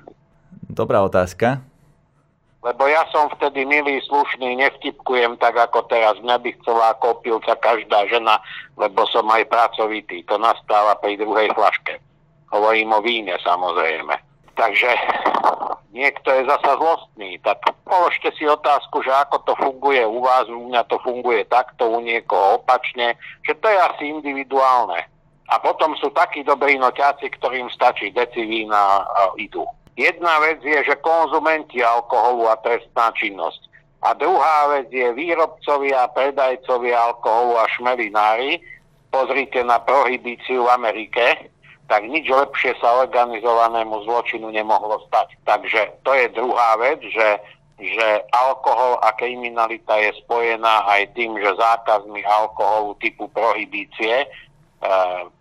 Dobrá 0.68 1.08
otázka. 1.08 1.64
Lebo 2.62 2.86
ja 2.86 3.02
som 3.10 3.26
vtedy 3.34 3.66
milý, 3.66 3.98
slušný, 4.06 4.54
nevtipkujem 4.54 5.34
tak 5.42 5.58
ako 5.58 5.90
teraz. 5.90 6.14
Mňa 6.22 6.38
by 6.38 6.50
chcela 6.62 6.94
ako 6.94 7.26
každá 7.58 8.06
žena, 8.06 8.38
lebo 8.78 9.02
som 9.10 9.26
aj 9.34 9.50
pracovitý. 9.50 10.22
To 10.30 10.38
nastáva 10.38 10.94
pri 11.02 11.18
druhej 11.18 11.50
flaške. 11.58 11.98
Hovorím 12.54 12.94
o 12.94 13.02
víne 13.02 13.34
samozrejme. 13.42 14.14
Takže 14.54 14.94
niekto 15.98 16.30
je 16.30 16.46
zasa 16.46 16.78
zlostný, 16.78 17.42
tak 17.42 17.66
položte 17.82 18.30
si 18.38 18.46
otázku, 18.46 19.02
že 19.02 19.10
ako 19.10 19.42
to 19.42 19.54
funguje 19.58 20.06
u 20.06 20.22
vás, 20.22 20.46
u 20.46 20.70
mňa 20.70 20.86
to 20.86 21.02
funguje 21.02 21.42
takto, 21.50 21.90
u 21.90 21.98
niekoho 21.98 22.62
opačne, 22.62 23.18
že 23.42 23.58
to 23.58 23.66
je 23.74 23.80
asi 23.90 24.04
individuálne. 24.14 25.02
A 25.52 25.60
potom 25.60 25.98
sú 26.00 26.14
takí 26.14 26.46
dobrí 26.46 26.78
noťáci, 26.78 27.28
ktorým 27.42 27.68
stačí 27.74 28.14
deci 28.14 28.46
vína 28.46 29.04
a 29.04 29.34
idú. 29.36 29.66
Jedna 30.00 30.40
vec 30.40 30.64
je, 30.64 30.80
že 30.88 31.04
konzumenti 31.04 31.84
alkoholu 31.84 32.48
a 32.48 32.56
trestná 32.64 33.12
činnosť. 33.12 33.72
A 34.02 34.18
druhá 34.18 34.74
vec 34.74 34.90
je 34.90 35.14
výrobcovia, 35.14 36.10
predajcovia 36.16 36.98
alkoholu 36.98 37.60
a 37.60 37.70
šmelinári. 37.70 38.58
Pozrite 39.12 39.62
na 39.62 39.78
prohibíciu 39.78 40.66
v 40.66 40.74
Amerike, 40.74 41.52
tak 41.92 42.08
nič 42.08 42.24
lepšie 42.32 42.80
sa 42.80 43.04
organizovanému 43.04 44.08
zločinu 44.08 44.48
nemohlo 44.48 45.04
stať. 45.12 45.36
Takže 45.44 46.02
to 46.08 46.16
je 46.16 46.32
druhá 46.32 46.80
vec, 46.80 47.04
že, 47.04 47.30
že 47.76 48.08
alkohol 48.32 49.04
a 49.04 49.12
kriminalita 49.20 50.00
je 50.00 50.16
spojená 50.24 50.88
aj 50.88 51.12
tým, 51.20 51.36
že 51.36 51.52
zákazmi 51.52 52.24
alkoholu 52.24 52.96
typu 53.04 53.28
prohibície 53.36 54.24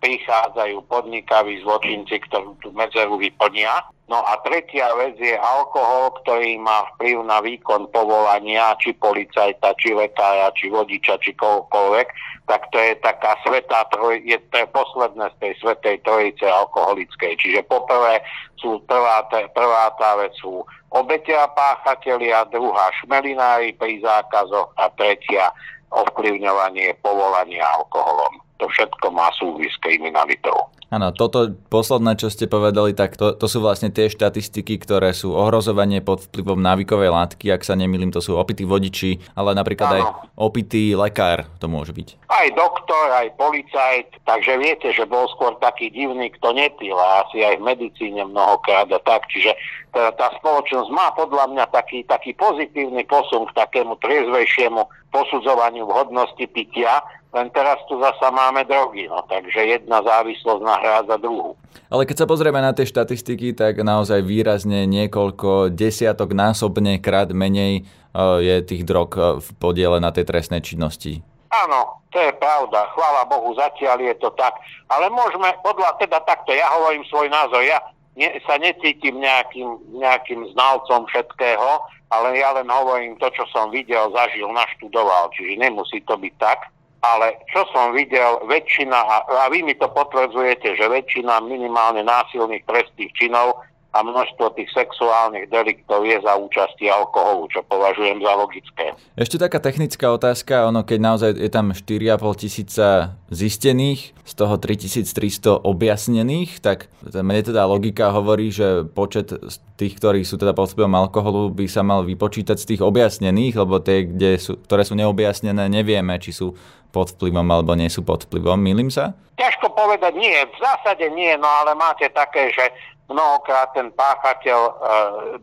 prichádzajú 0.01 0.85
podnikaví 0.85 1.65
zločinci, 1.65 2.21
ktorí 2.29 2.53
tú 2.61 2.69
medzeru 2.77 3.17
vyplnia. 3.17 3.89
No 4.05 4.21
a 4.21 4.37
tretia 4.43 4.91
vec 4.99 5.17
je 5.17 5.33
alkohol, 5.39 6.13
ktorý 6.21 6.59
má 6.59 6.83
vplyv 6.93 7.25
na 7.25 7.39
výkon 7.39 7.89
povolania, 7.89 8.75
či 8.77 8.91
policajta, 8.99 9.73
či 9.79 9.95
lekára, 9.95 10.51
či 10.53 10.67
vodiča, 10.67 11.15
či 11.23 11.31
kohokoľvek, 11.39 12.07
tak 12.45 12.67
to 12.75 12.77
je 12.77 12.93
taká 12.99 13.39
svetá 13.47 13.87
troj, 13.95 14.19
je 14.27 14.35
to 14.51 14.67
posledné 14.75 15.31
z 15.31 15.35
tej 15.39 15.53
svetej 15.63 15.95
trojice 16.03 16.43
alkoholickej. 16.43 17.39
Čiže 17.39 17.63
poprvé 17.71 18.19
sú 18.59 18.83
prvá, 18.83 19.23
prvá 19.55 19.95
tá 19.95 20.19
vec 20.19 20.35
sú 20.43 20.59
obete 20.91 21.31
a 21.31 21.47
páchatelia, 21.47 22.43
druhá 22.51 22.91
šmelinári 22.99 23.71
pri 23.79 24.03
zákazoch 24.03 24.75
a 24.75 24.91
tretia 24.99 25.49
ovplyvňovanie 25.91 26.99
povolania 27.03 27.67
alkoholom. 27.79 28.39
To 28.63 28.65
všetko 28.69 29.11
má 29.11 29.27
súvis 29.35 29.73
s 29.73 29.81
kriminalitou. 29.81 30.71
Áno, 30.91 31.15
toto 31.15 31.55
posledné, 31.71 32.19
čo 32.19 32.27
ste 32.27 32.51
povedali, 32.51 32.91
tak 32.91 33.15
to, 33.15 33.31
to 33.31 33.47
sú 33.47 33.63
vlastne 33.63 33.95
tie 33.95 34.11
štatistiky, 34.11 34.75
ktoré 34.75 35.15
sú 35.15 35.31
ohrozovanie 35.31 36.03
pod 36.03 36.27
vplyvom 36.27 36.59
návykovej 36.59 37.15
látky, 37.15 37.47
ak 37.47 37.63
sa 37.63 37.79
nemýlim, 37.79 38.11
to 38.11 38.19
sú 38.19 38.35
opití 38.35 38.67
vodiči, 38.67 39.23
ale 39.31 39.55
napríklad 39.55 39.87
ano. 39.87 39.95
aj 39.95 40.03
opitý 40.35 40.91
lekár 40.91 41.47
to 41.63 41.71
môže 41.71 41.95
byť. 41.95 42.20
Aj 42.31 42.47
doktor, 42.55 43.11
aj 43.11 43.35
policajt, 43.35 44.23
takže 44.23 44.55
viete, 44.55 44.87
že 44.95 45.03
bol 45.03 45.27
skôr 45.35 45.59
taký 45.59 45.91
divný, 45.91 46.31
kto 46.39 46.55
nepil 46.55 46.95
a 46.95 47.27
asi 47.27 47.43
aj 47.43 47.59
v 47.59 47.67
medicíne 47.75 48.23
mnohokrát 48.23 48.87
a 48.87 48.99
tak, 49.03 49.27
čiže 49.27 49.51
tá, 49.91 50.15
tá 50.15 50.31
spoločnosť 50.39 50.87
má 50.95 51.11
podľa 51.11 51.51
mňa 51.51 51.65
taký, 51.75 52.07
taký 52.07 52.31
pozitívny 52.39 53.03
posun 53.03 53.43
k 53.51 53.55
takému 53.59 53.99
triezvejšiemu 53.99 54.87
posudzovaniu 55.11 55.83
vhodnosti 55.83 56.47
pitia, 56.55 57.03
len 57.31 57.51
teraz 57.51 57.79
tu 57.87 57.95
zasa 57.99 58.27
máme 58.31 58.67
drogy, 58.67 59.07
no, 59.07 59.23
takže 59.27 59.67
jedna 59.67 60.03
závislosť 60.03 60.61
nahrádza 60.63 61.15
druhú. 61.19 61.55
Ale 61.91 62.07
keď 62.07 62.23
sa 62.23 62.29
pozrieme 62.31 62.59
na 62.59 62.71
tie 62.71 62.87
štatistiky, 62.87 63.55
tak 63.55 63.79
naozaj 63.83 64.23
výrazne 64.23 64.87
niekoľko 64.87 65.71
desiatok 65.71 66.31
násobne 66.31 66.99
krát 66.99 67.31
menej 67.35 67.83
e, 67.83 68.21
je 68.43 68.55
tých 68.63 68.83
drog 68.87 69.11
e, 69.15 69.43
v 69.43 69.47
podiele 69.59 69.99
na 69.99 70.11
tej 70.11 70.27
trestnej 70.27 70.63
činnosti. 70.63 71.23
Áno, 71.51 71.99
to 72.15 72.17
je 72.19 72.31
pravda. 72.39 72.87
Chvála 72.95 73.27
Bohu, 73.27 73.51
zatiaľ 73.59 73.99
je 73.99 74.15
to 74.23 74.31
tak. 74.39 74.55
Ale 74.87 75.11
môžeme, 75.11 75.51
podľa 75.59 75.99
teda 75.99 76.23
takto, 76.23 76.55
ja 76.55 76.67
hovorím 76.79 77.03
svoj 77.11 77.27
názor, 77.27 77.59
ja 77.67 77.83
ne, 78.15 78.39
sa 78.47 78.55
necítim 78.55 79.19
nejakým, 79.19 79.99
nejakým 79.99 80.47
znalcom 80.55 81.03
všetkého, 81.11 81.69
ale 82.11 82.39
ja 82.39 82.55
len 82.55 82.71
hovorím 82.71 83.19
to, 83.19 83.27
čo 83.35 83.43
som 83.51 83.67
videl, 83.67 84.11
zažil, 84.15 84.47
naštudoval, 84.47 85.31
čiže 85.35 85.59
nemusí 85.59 85.99
to 86.07 86.15
byť 86.15 86.35
tak 86.39 86.71
ale 87.01 87.33
čo 87.49 87.65
som 87.73 87.97
videl, 87.97 88.45
väčšina, 88.45 89.25
a 89.25 89.49
vy 89.49 89.65
mi 89.65 89.73
to 89.73 89.89
potvrdzujete, 89.89 90.77
že 90.77 90.85
väčšina 90.85 91.41
minimálne 91.41 92.05
násilných 92.05 92.61
trestných 92.69 93.09
činov 93.17 93.57
a 93.91 93.99
množstvo 94.03 94.55
tých 94.55 94.71
sexuálnych 94.71 95.51
deliktov 95.51 96.07
je 96.07 96.15
za 96.23 96.39
účasti 96.39 96.87
alkoholu, 96.87 97.51
čo 97.51 97.59
považujem 97.67 98.23
za 98.23 98.33
logické. 98.39 98.85
Ešte 99.19 99.35
taká 99.35 99.59
technická 99.59 100.15
otázka, 100.15 100.71
ono 100.71 100.87
keď 100.87 100.99
naozaj 100.99 101.29
je 101.35 101.51
tam 101.51 101.75
4,5 101.75 102.41
tisíca 102.41 102.87
zistených, 103.27 104.15
z 104.31 104.33
toho 104.37 104.55
3300 104.55 105.67
objasnených, 105.67 106.63
tak 106.63 106.87
mne 107.03 107.41
teda 107.43 107.67
logika 107.67 108.15
hovorí, 108.15 108.47
že 108.47 108.87
počet 108.87 109.35
tých, 109.75 109.99
ktorí 109.99 110.23
sú 110.23 110.39
teda 110.39 110.55
pod 110.55 110.71
vplyvom 110.71 110.95
alkoholu, 110.95 111.51
by 111.51 111.67
sa 111.67 111.83
mal 111.83 112.07
vypočítať 112.07 112.55
z 112.55 112.67
tých 112.75 112.81
objasnených, 112.81 113.59
lebo 113.59 113.83
tie, 113.83 114.07
kde 114.07 114.39
sú, 114.39 114.55
ktoré 114.63 114.87
sú 114.87 114.95
neobjasnené, 114.95 115.67
nevieme, 115.67 116.15
či 116.21 116.31
sú 116.31 116.55
pod 116.95 117.11
vplyvom 117.17 117.43
alebo 117.51 117.75
nie 117.75 117.91
sú 117.91 118.07
pod 118.07 118.23
vplyvom. 118.29 118.55
Milím 118.55 118.87
sa? 118.87 119.11
Ťažko 119.35 119.73
povedať 119.75 120.15
nie, 120.15 120.37
v 120.47 120.57
zásade 120.59 121.11
nie, 121.11 121.35
no 121.35 121.47
ale 121.47 121.75
máte 121.75 122.07
také, 122.13 122.55
že 122.55 122.71
mnohokrát 123.11 123.75
ten 123.75 123.91
páchateľ 123.91 124.59
e, 124.59 124.73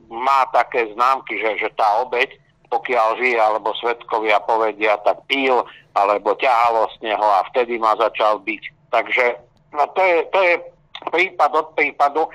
má 0.09 0.49
také 0.51 0.89
známky, 0.97 1.37
že, 1.37 1.61
že 1.61 1.69
tá 1.77 2.01
obeď, 2.01 2.33
pokiaľ 2.73 3.21
žije 3.21 3.39
alebo 3.39 3.77
svetkovia 3.77 4.41
povedia, 4.45 4.97
tak 5.05 5.21
pil 5.29 5.65
alebo 5.97 6.37
ťahalo 6.37 6.89
z 6.97 7.13
neho 7.13 7.25
a 7.25 7.45
vtedy 7.53 7.77
ma 7.77 7.97
začal 7.97 8.41
byť. 8.41 8.63
Takže 8.93 9.25
no 9.77 9.85
to, 9.93 10.03
je, 10.05 10.19
to 10.33 10.41
je 10.41 10.55
prípad 11.13 11.51
od 11.53 11.69
prípadu, 11.77 12.29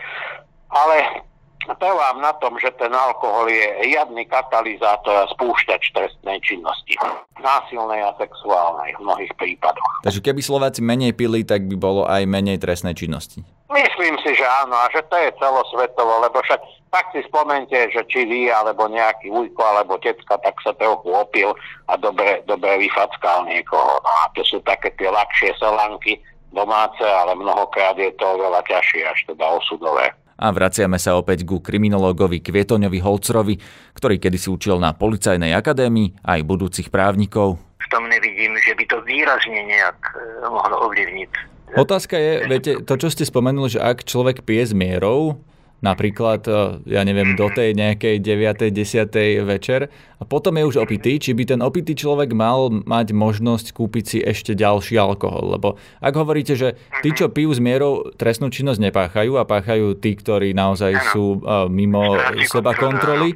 ale 0.69 1.25
trvám 1.71 2.19
na 2.19 2.35
tom, 2.43 2.59
že 2.59 2.71
ten 2.75 2.91
alkohol 2.91 3.47
je 3.47 3.87
riadny 3.87 4.27
katalizátor 4.27 5.23
a 5.23 5.29
spúšťač 5.31 5.95
trestnej 5.95 6.37
činnosti. 6.43 6.99
Násilnej 7.39 8.03
a 8.03 8.11
sexuálnej 8.19 8.99
v 8.99 9.03
mnohých 9.03 9.33
prípadoch. 9.39 10.03
Takže 10.03 10.19
keby 10.19 10.41
Slováci 10.43 10.83
menej 10.83 11.15
pili, 11.15 11.47
tak 11.47 11.63
by 11.67 11.75
bolo 11.79 12.03
aj 12.03 12.27
menej 12.27 12.59
trestnej 12.59 12.95
činnosti. 12.97 13.45
Myslím 13.71 14.19
si, 14.21 14.35
že 14.35 14.43
áno, 14.43 14.75
a 14.75 14.91
že 14.91 15.01
to 15.07 15.15
je 15.15 15.31
celosvetovo, 15.39 16.19
lebo 16.21 16.43
však 16.43 16.61
tak 16.93 17.09
si 17.09 17.25
spomente, 17.25 17.73
že 17.89 18.05
či 18.05 18.27
vy, 18.27 18.51
alebo 18.53 18.85
nejaký 18.85 19.33
ujko, 19.33 19.61
alebo 19.63 19.97
tecka, 19.97 20.37
tak 20.37 20.53
sa 20.61 20.75
trochu 20.77 21.09
opil 21.09 21.49
a 21.89 21.97
dobre, 21.97 22.45
dobre 22.45 22.85
vyfackal 22.85 23.49
niekoho. 23.49 23.97
No 24.03 24.11
a 24.21 24.29
to 24.37 24.45
sú 24.45 24.61
také 24.61 24.93
tie 24.93 25.09
ľahšie 25.09 25.57
selanky 25.57 26.21
domáce, 26.53 27.01
ale 27.01 27.33
mnohokrát 27.33 27.97
je 27.97 28.13
to 28.13 28.37
veľa 28.37 28.61
ťažšie, 28.69 29.01
až 29.09 29.19
teda 29.25 29.45
osudové. 29.57 30.13
A 30.37 30.49
vraciame 30.53 31.01
sa 31.01 31.17
opäť 31.17 31.45
ku 31.45 31.61
kriminológovi 31.61 32.41
Kvietoňovi 32.45 32.99
Holcrovi, 33.01 33.55
ktorý 33.97 34.17
kedysi 34.17 34.49
učil 34.53 34.77
na 34.77 34.93
Policajnej 34.93 35.53
akadémii 35.53 36.25
aj 36.25 36.39
budúcich 36.45 36.89
právnikov. 36.93 37.57
V 37.57 37.87
tom 37.89 38.05
nevidím, 38.09 38.57
že 38.61 38.73
by 38.73 38.85
to 38.89 38.97
výrazne 39.05 39.61
nejak 39.65 39.97
e, 40.13 40.49
mohlo 40.49 40.89
ovlivniť. 40.89 41.52
Otázka 41.73 42.15
je, 42.21 42.33
viete, 42.45 42.71
to, 42.85 42.93
čo 43.01 43.09
ste 43.09 43.25
spomenuli, 43.25 43.77
že 43.77 43.81
ak 43.81 44.05
človek 44.05 44.45
pije 44.45 44.69
s 44.69 44.73
mierou, 44.77 45.41
napríklad, 45.83 46.47
e, 46.47 46.53
ja 46.87 47.03
neviem, 47.03 47.35
do 47.35 47.51
tej 47.51 47.75
nejakej 47.75 48.23
9. 48.23 48.71
10. 48.71 49.43
večer 49.43 49.91
a 50.15 50.23
potom 50.23 50.55
je 50.55 50.63
už 50.63 50.79
opitý, 50.79 51.19
či 51.19 51.35
by 51.35 51.43
ten 51.43 51.59
opitý 51.59 51.91
človek 51.97 52.31
mal 52.31 52.71
mať 52.71 53.11
možnosť 53.11 53.75
kúpiť 53.75 54.05
si 54.07 54.17
ešte 54.23 54.55
ďalší 54.55 54.95
alkohol. 54.95 55.59
Lebo 55.59 55.75
ak 55.99 56.13
hovoríte, 56.15 56.55
že 56.55 56.79
tí, 57.03 57.11
čo 57.11 57.27
pijú 57.27 57.51
s 57.51 57.59
mierou, 57.59 58.15
trestnú 58.15 58.47
činnosť 58.47 58.79
nepáchajú 58.79 59.35
a 59.35 59.43
páchajú 59.43 59.99
tí, 59.99 60.15
ktorí 60.15 60.55
naozaj 60.55 61.11
sú 61.11 61.43
e, 61.43 61.67
mimo 61.67 62.15
seba 62.47 62.71
kontroly, 62.77 63.35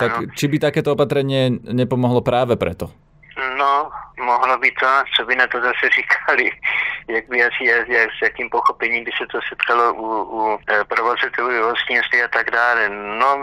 tak 0.00 0.32
či 0.32 0.48
by 0.48 0.56
takéto 0.60 0.96
opatrenie 0.96 1.60
nepomohlo 1.66 2.24
práve 2.24 2.56
preto? 2.56 3.05
No, 3.36 3.90
mohlo 4.16 4.58
by 4.58 4.70
to, 4.80 4.86
co 5.16 5.24
by 5.26 5.36
na 5.36 5.46
to 5.46 5.60
zase 5.60 5.84
říkali, 5.96 6.50
jak 7.08 7.28
by 7.28 7.44
asi, 7.44 7.64
jak, 7.64 8.10
s 8.18 8.22
jakým 8.22 8.50
pochopením 8.50 9.04
by 9.04 9.10
se 9.18 9.26
to 9.26 9.38
setkalo 9.48 9.94
u, 9.94 10.08
u 10.22 10.58
e, 10.70 10.84
provozatelů 10.84 11.68
hostinství 11.68 12.22
a 12.22 12.28
tak 12.28 12.50
dále. 12.50 12.88
No, 13.20 13.38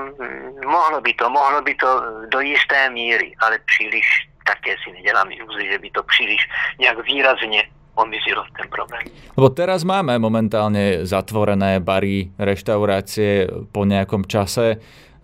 mohlo 0.66 1.02
by 1.02 1.14
to, 1.14 1.30
mohlo 1.30 1.62
by 1.62 1.76
to 1.76 2.02
do 2.30 2.40
jisté 2.40 2.90
míry, 2.90 3.34
ale 3.40 3.60
příliš 3.66 4.06
také 4.46 4.76
si 4.84 4.92
nedělám 4.92 5.32
iluzi, 5.32 5.72
že 5.72 5.80
by 5.80 5.90
to 5.90 6.04
příliš 6.04 6.42
nějak 6.80 7.06
výrazně 7.06 7.64
omizilo 7.96 8.44
ten 8.58 8.68
problém. 8.70 9.06
Lebo 9.38 9.50
teraz 9.54 9.86
máme 9.86 10.18
momentálne 10.18 11.06
zatvorené 11.06 11.78
bary, 11.78 12.34
reštaurácie 12.38 13.50
po 13.70 13.86
nejakom 13.86 14.26
čase 14.26 14.82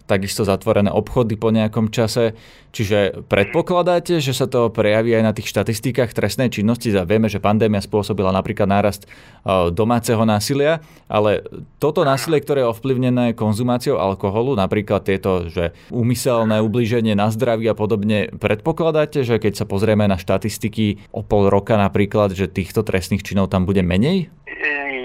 takisto 0.09 0.41
zatvorené 0.41 0.89
obchody 0.89 1.37
po 1.37 1.53
nejakom 1.53 1.93
čase. 1.93 2.33
Čiže 2.73 3.25
predpokladáte, 3.29 4.17
že 4.17 4.33
sa 4.33 4.49
to 4.49 4.73
prejaví 4.73 5.13
aj 5.13 5.23
na 5.25 5.33
tých 5.33 5.53
štatistikách 5.53 6.13
trestnej 6.13 6.49
činnosti? 6.49 6.89
A 6.97 7.05
vieme, 7.05 7.29
že 7.29 7.37
pandémia 7.37 7.81
spôsobila 7.81 8.33
napríklad 8.33 8.65
nárast 8.65 9.05
e, 9.05 9.07
domáceho 9.69 10.21
násilia, 10.25 10.81
ale 11.05 11.45
toto 11.77 12.01
násilie, 12.05 12.41
ktoré 12.41 12.65
je 12.65 12.71
ovplyvnené 12.73 13.33
konzumáciou 13.33 13.97
alkoholu, 14.01 14.53
napríklad 14.57 15.05
tieto, 15.05 15.49
že 15.49 15.73
úmyselné 15.93 16.61
ublíženie 16.61 17.13
na 17.13 17.29
zdraví 17.33 17.69
a 17.69 17.77
podobne, 17.77 18.29
predpokladáte, 18.33 19.21
že 19.25 19.41
keď 19.41 19.61
sa 19.61 19.65
pozrieme 19.65 20.05
na 20.05 20.17
štatistiky 20.17 21.09
o 21.13 21.25
pol 21.25 21.49
roka 21.49 21.77
napríklad, 21.77 22.33
že 22.33 22.49
týchto 22.49 22.85
trestných 22.85 23.25
činov 23.25 23.49
tam 23.49 23.65
bude 23.65 23.81
menej? 23.81 24.29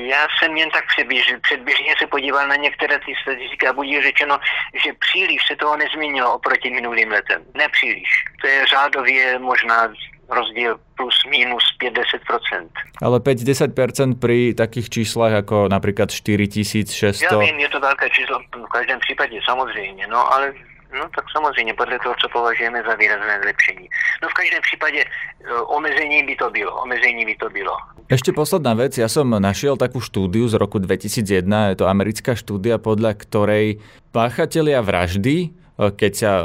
Já 0.05 0.27
jsem 0.38 0.57
jen 0.57 0.71
tak 0.71 0.85
předběžně, 0.87 1.38
předběžně 1.38 1.95
se 1.99 2.07
podíval 2.07 2.49
na 2.49 2.57
některé 2.57 2.99
ty 2.99 3.12
statistiky 3.23 3.67
a 3.67 3.73
bude 3.73 4.03
řečeno, 4.03 4.38
že 4.85 4.90
příliš 4.93 5.40
se 5.47 5.57
toho 5.57 5.77
nezměnilo 5.77 6.35
oproti 6.35 6.71
minulým 6.71 7.09
letem. 7.11 7.43
Nepříliš. 7.55 8.09
To 8.40 8.47
je 8.47 8.67
řádově 8.67 9.38
možná 9.38 9.88
rozdiel 10.29 10.79
plus 10.97 11.14
minus 11.31 11.64
5-10%. 11.83 12.69
Ale 13.03 13.19
5-10% 13.21 14.17
pri 14.17 14.57
takých 14.57 14.88
číslach 14.88 15.45
ako 15.45 15.69
napríklad 15.69 16.09
4600... 16.09 17.29
Ja 17.29 17.37
viem, 17.37 17.61
je 17.61 17.69
to 17.69 17.81
veľké 17.81 18.07
číslo 18.11 18.40
v 18.40 18.73
každém 18.73 18.99
případě, 19.01 19.40
samozřejmě, 19.45 20.07
no 20.07 20.33
ale 20.33 20.55
No 20.98 21.09
tak 21.14 21.24
samozřejmě 21.37 21.74
podle 21.74 21.98
toho, 21.98 22.14
co 22.20 22.28
považujeme 22.28 22.83
za 22.83 22.94
výrazné 22.94 23.40
zlepšení. 23.42 23.88
No 24.22 24.28
v 24.28 24.35
každém 24.35 24.61
případě 24.62 25.00
e, 25.04 25.07
omezení 25.54 26.22
by 26.22 26.37
to 26.37 26.50
bylo. 26.50 26.83
Omezení 26.83 27.24
by 27.26 27.35
to 27.35 27.50
bylo. 27.50 27.76
Ešte 28.04 28.37
posledná 28.37 28.76
vec, 28.76 29.00
ja 29.00 29.09
som 29.09 29.33
našiel 29.33 29.80
takú 29.80 29.96
štúdiu 29.96 30.44
z 30.44 30.61
roku 30.61 30.76
2001, 30.76 31.40
je 31.72 31.76
to 31.80 31.88
americká 31.88 32.37
štúdia, 32.37 32.76
podľa 32.76 33.16
ktorej 33.16 33.80
páchatelia 34.12 34.85
vraždy, 34.85 35.37
e, 35.40 35.88
keď 35.88 36.12
sa 36.12 36.33
e, 36.38 36.44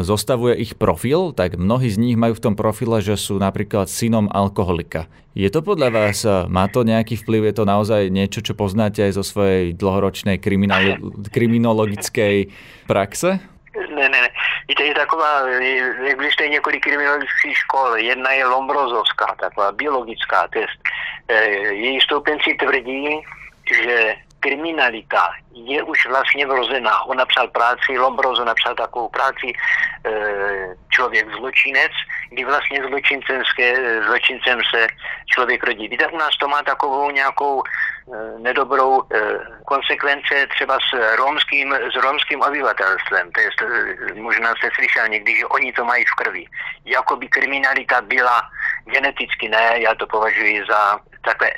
zostavuje 0.00 0.58
ich 0.58 0.74
profil, 0.74 1.36
tak 1.36 1.60
mnohí 1.60 1.92
z 1.92 2.00
nich 2.00 2.16
majú 2.16 2.34
v 2.34 2.44
tom 2.50 2.54
profile, 2.56 3.04
že 3.04 3.20
sú 3.20 3.36
napríklad 3.36 3.86
synom 3.86 4.26
alkoholika. 4.32 5.06
Je 5.36 5.46
to 5.52 5.60
podľa 5.62 5.88
vás, 5.92 6.24
má 6.48 6.66
to 6.72 6.88
nejaký 6.88 7.20
vplyv, 7.20 7.52
je 7.52 7.54
to 7.58 7.64
naozaj 7.68 8.08
niečo, 8.08 8.40
čo 8.40 8.56
poznáte 8.56 9.04
aj 9.04 9.12
zo 9.18 9.22
svojej 9.22 9.76
dlhoročnej 9.76 10.40
kriminologickej 11.36 12.36
praxe? 12.88 13.53
Ne, 13.74 14.08
ne, 14.08 14.20
ne. 14.20 14.28
Víte, 14.68 14.84
je 14.84 14.94
taková, 14.94 15.42
existuje 16.06 16.48
několik 16.48 16.82
kriminologických 16.82 17.56
škol. 17.56 17.96
Jedna 17.96 18.32
je 18.32 18.46
Lombrozovská, 18.46 19.34
taková 19.40 19.72
biologická 19.72 20.48
test. 20.48 20.78
E, 21.28 21.44
její 21.74 22.00
stoupenci 22.00 22.54
tvrdí, 22.54 23.20
že 23.72 24.14
kriminalita 24.44 25.32
je 25.54 25.82
už 25.82 26.06
vlastně 26.06 26.46
vrozená. 26.46 27.04
On 27.04 27.16
napsal 27.16 27.48
práci, 27.48 27.98
Lombroso 27.98 28.44
napsal 28.44 28.74
takovou 28.74 29.08
práci 29.08 29.48
e, 29.52 30.12
Člověk 30.94 31.26
zločinec, 31.36 31.92
kdy 32.30 32.44
vlastně 32.44 32.82
zločincem 34.06 34.60
se 34.74 34.86
člověk 35.34 35.64
rodí. 35.64 35.88
Víte, 35.88 36.06
u 36.06 36.16
nás 36.16 36.36
to 36.40 36.48
má 36.48 36.62
takovou 36.62 37.10
nějakou 37.10 37.62
e, 37.62 37.70
nedobrou 38.38 39.02
e, 39.02 39.04
konsekvence 39.66 40.46
třeba 40.54 40.78
s 40.78 41.16
romským, 41.16 41.72
s 41.72 41.96
romským 42.02 42.40
obyvatelstvem. 42.40 43.32
To 43.32 43.40
je, 43.40 43.48
e, 43.48 44.20
možná 44.20 44.48
jste 44.54 44.68
slyšel 44.74 45.08
někdy, 45.08 45.36
že 45.36 45.46
oni 45.46 45.72
to 45.72 45.84
mají 45.84 46.04
v 46.04 46.14
krvi. 46.14 46.44
Jakoby 46.84 47.28
kriminalita 47.28 48.00
byla 48.00 48.42
geneticky, 48.84 49.48
ne, 49.48 49.74
já 49.78 49.94
to 49.94 50.06
považuji 50.06 50.64
za 50.70 51.00
takové 51.24 51.50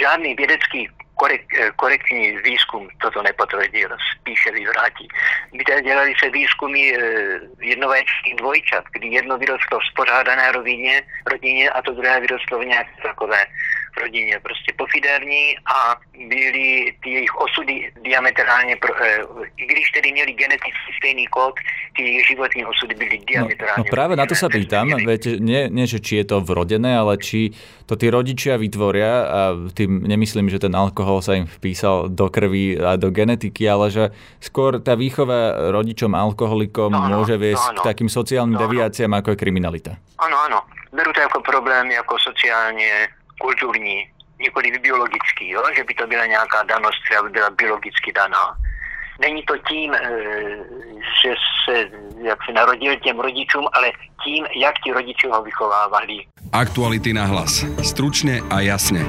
žádný 0.00 0.34
vědecký 0.34 0.88
korek, 1.16 1.44
eh, 1.54 1.70
korektní 1.76 2.36
výzkum 2.44 2.88
toto 3.00 3.22
nepotvrdil, 3.22 3.88
spíše 4.20 4.50
vyvrátí. 4.50 5.08
Víte, 5.52 5.82
dělali 5.82 6.14
se 6.18 6.30
výzkumy 6.30 6.80
eh, 6.92 7.40
jednovaječných 7.60 8.36
dvojčat, 8.36 8.84
kdy 8.92 9.08
jedno 9.08 9.38
vyrostlo 9.38 9.78
v 9.80 9.86
spořádané 9.92 10.52
rovině, 10.52 11.02
rodině 11.26 11.70
a 11.70 11.82
to 11.82 11.92
druhé 11.92 12.20
vyrostlo 12.20 12.58
v 12.58 12.64
nějaké 12.64 12.90
takové 13.02 13.38
rodině, 13.96 14.40
prostě 14.42 14.72
pofiderní 14.76 15.56
a 15.66 15.96
byly 16.28 16.94
ty 17.02 17.10
jejich 17.10 17.34
osudy 17.36 17.92
diametrálně, 18.02 18.76
pro, 18.76 18.92
e, 19.04 19.18
i 19.56 19.64
když 19.66 19.90
tedy 19.90 20.12
měli 20.12 20.32
geneticky 20.32 20.90
stejný 20.98 21.26
kód, 21.26 21.54
ty 21.96 22.02
jejich 22.02 22.26
životní 22.26 22.64
osudy 22.64 22.94
byly 22.94 23.18
diametrálně. 23.18 23.78
No, 23.78 23.84
no 23.84 23.94
práve 23.96 24.14
na 24.16 24.26
to 24.26 24.34
sa 24.34 24.48
pýtam, 24.48 24.88
viete, 25.00 25.40
nie, 25.40 25.68
nie, 25.72 25.86
že 25.88 26.00
či 26.00 26.20
je 26.20 26.24
to 26.28 26.44
vrodené, 26.44 26.96
ale 26.98 27.16
či 27.16 27.56
to 27.86 27.96
tí 27.96 28.10
rodičia 28.10 28.58
vytvoria 28.60 29.12
a 29.24 29.40
tým 29.72 30.04
nemyslím, 30.04 30.50
že 30.50 30.58
ten 30.58 30.74
alkohol 30.74 31.22
sa 31.22 31.38
im 31.38 31.46
vpísal 31.46 32.12
do 32.12 32.26
krvi 32.28 32.76
a 32.76 32.98
do 33.00 33.08
genetiky, 33.14 33.64
ale 33.68 33.88
že 33.88 34.04
skôr 34.42 34.82
tá 34.82 34.98
výchova 34.98 35.70
rodičom 35.72 36.12
alkoholikom 36.12 36.92
no, 36.92 37.08
môže 37.22 37.38
viesť 37.38 37.66
no, 37.72 37.74
no, 37.78 37.82
k 37.82 37.88
takým 37.94 38.10
sociálnym 38.10 38.58
no, 38.58 38.62
deviáciám, 38.66 39.12
ako 39.16 39.34
je 39.34 39.38
kriminalita. 39.38 39.92
Áno, 40.20 40.36
áno. 40.50 40.58
Beru 40.92 41.12
to 41.12 41.20
ako 41.20 41.44
problém, 41.44 41.92
ako 41.92 42.16
sociálne 42.16 43.10
kulturní, 43.40 44.08
nikoli 44.40 44.78
biologický, 44.78 45.48
jo? 45.48 45.62
že 45.76 45.84
by 45.84 45.94
to 45.94 46.06
byla 46.06 46.26
nějaká 46.26 46.62
danost, 46.62 46.98
která 47.06 47.22
by 47.22 47.30
byla 47.30 47.50
biologicky 47.50 48.12
daná. 48.12 48.56
Není 49.20 49.42
to 49.42 49.54
tím, 49.58 49.94
eh, 49.94 50.00
že 51.22 51.34
se 51.64 51.90
jak 52.22 52.38
se 52.46 52.52
narodil 52.52 52.96
těm 52.96 53.20
rodičům, 53.20 53.66
ale 53.72 53.92
tím, 54.24 54.44
jak 54.56 54.74
ti 54.84 54.92
rodiče 54.92 55.28
ho 55.28 55.42
vychovávali. 55.42 56.18
Aktuality 56.52 57.12
na 57.12 57.24
hlas. 57.24 57.64
Stručne 57.82 58.40
a 58.50 58.60
jasne. 58.60 59.00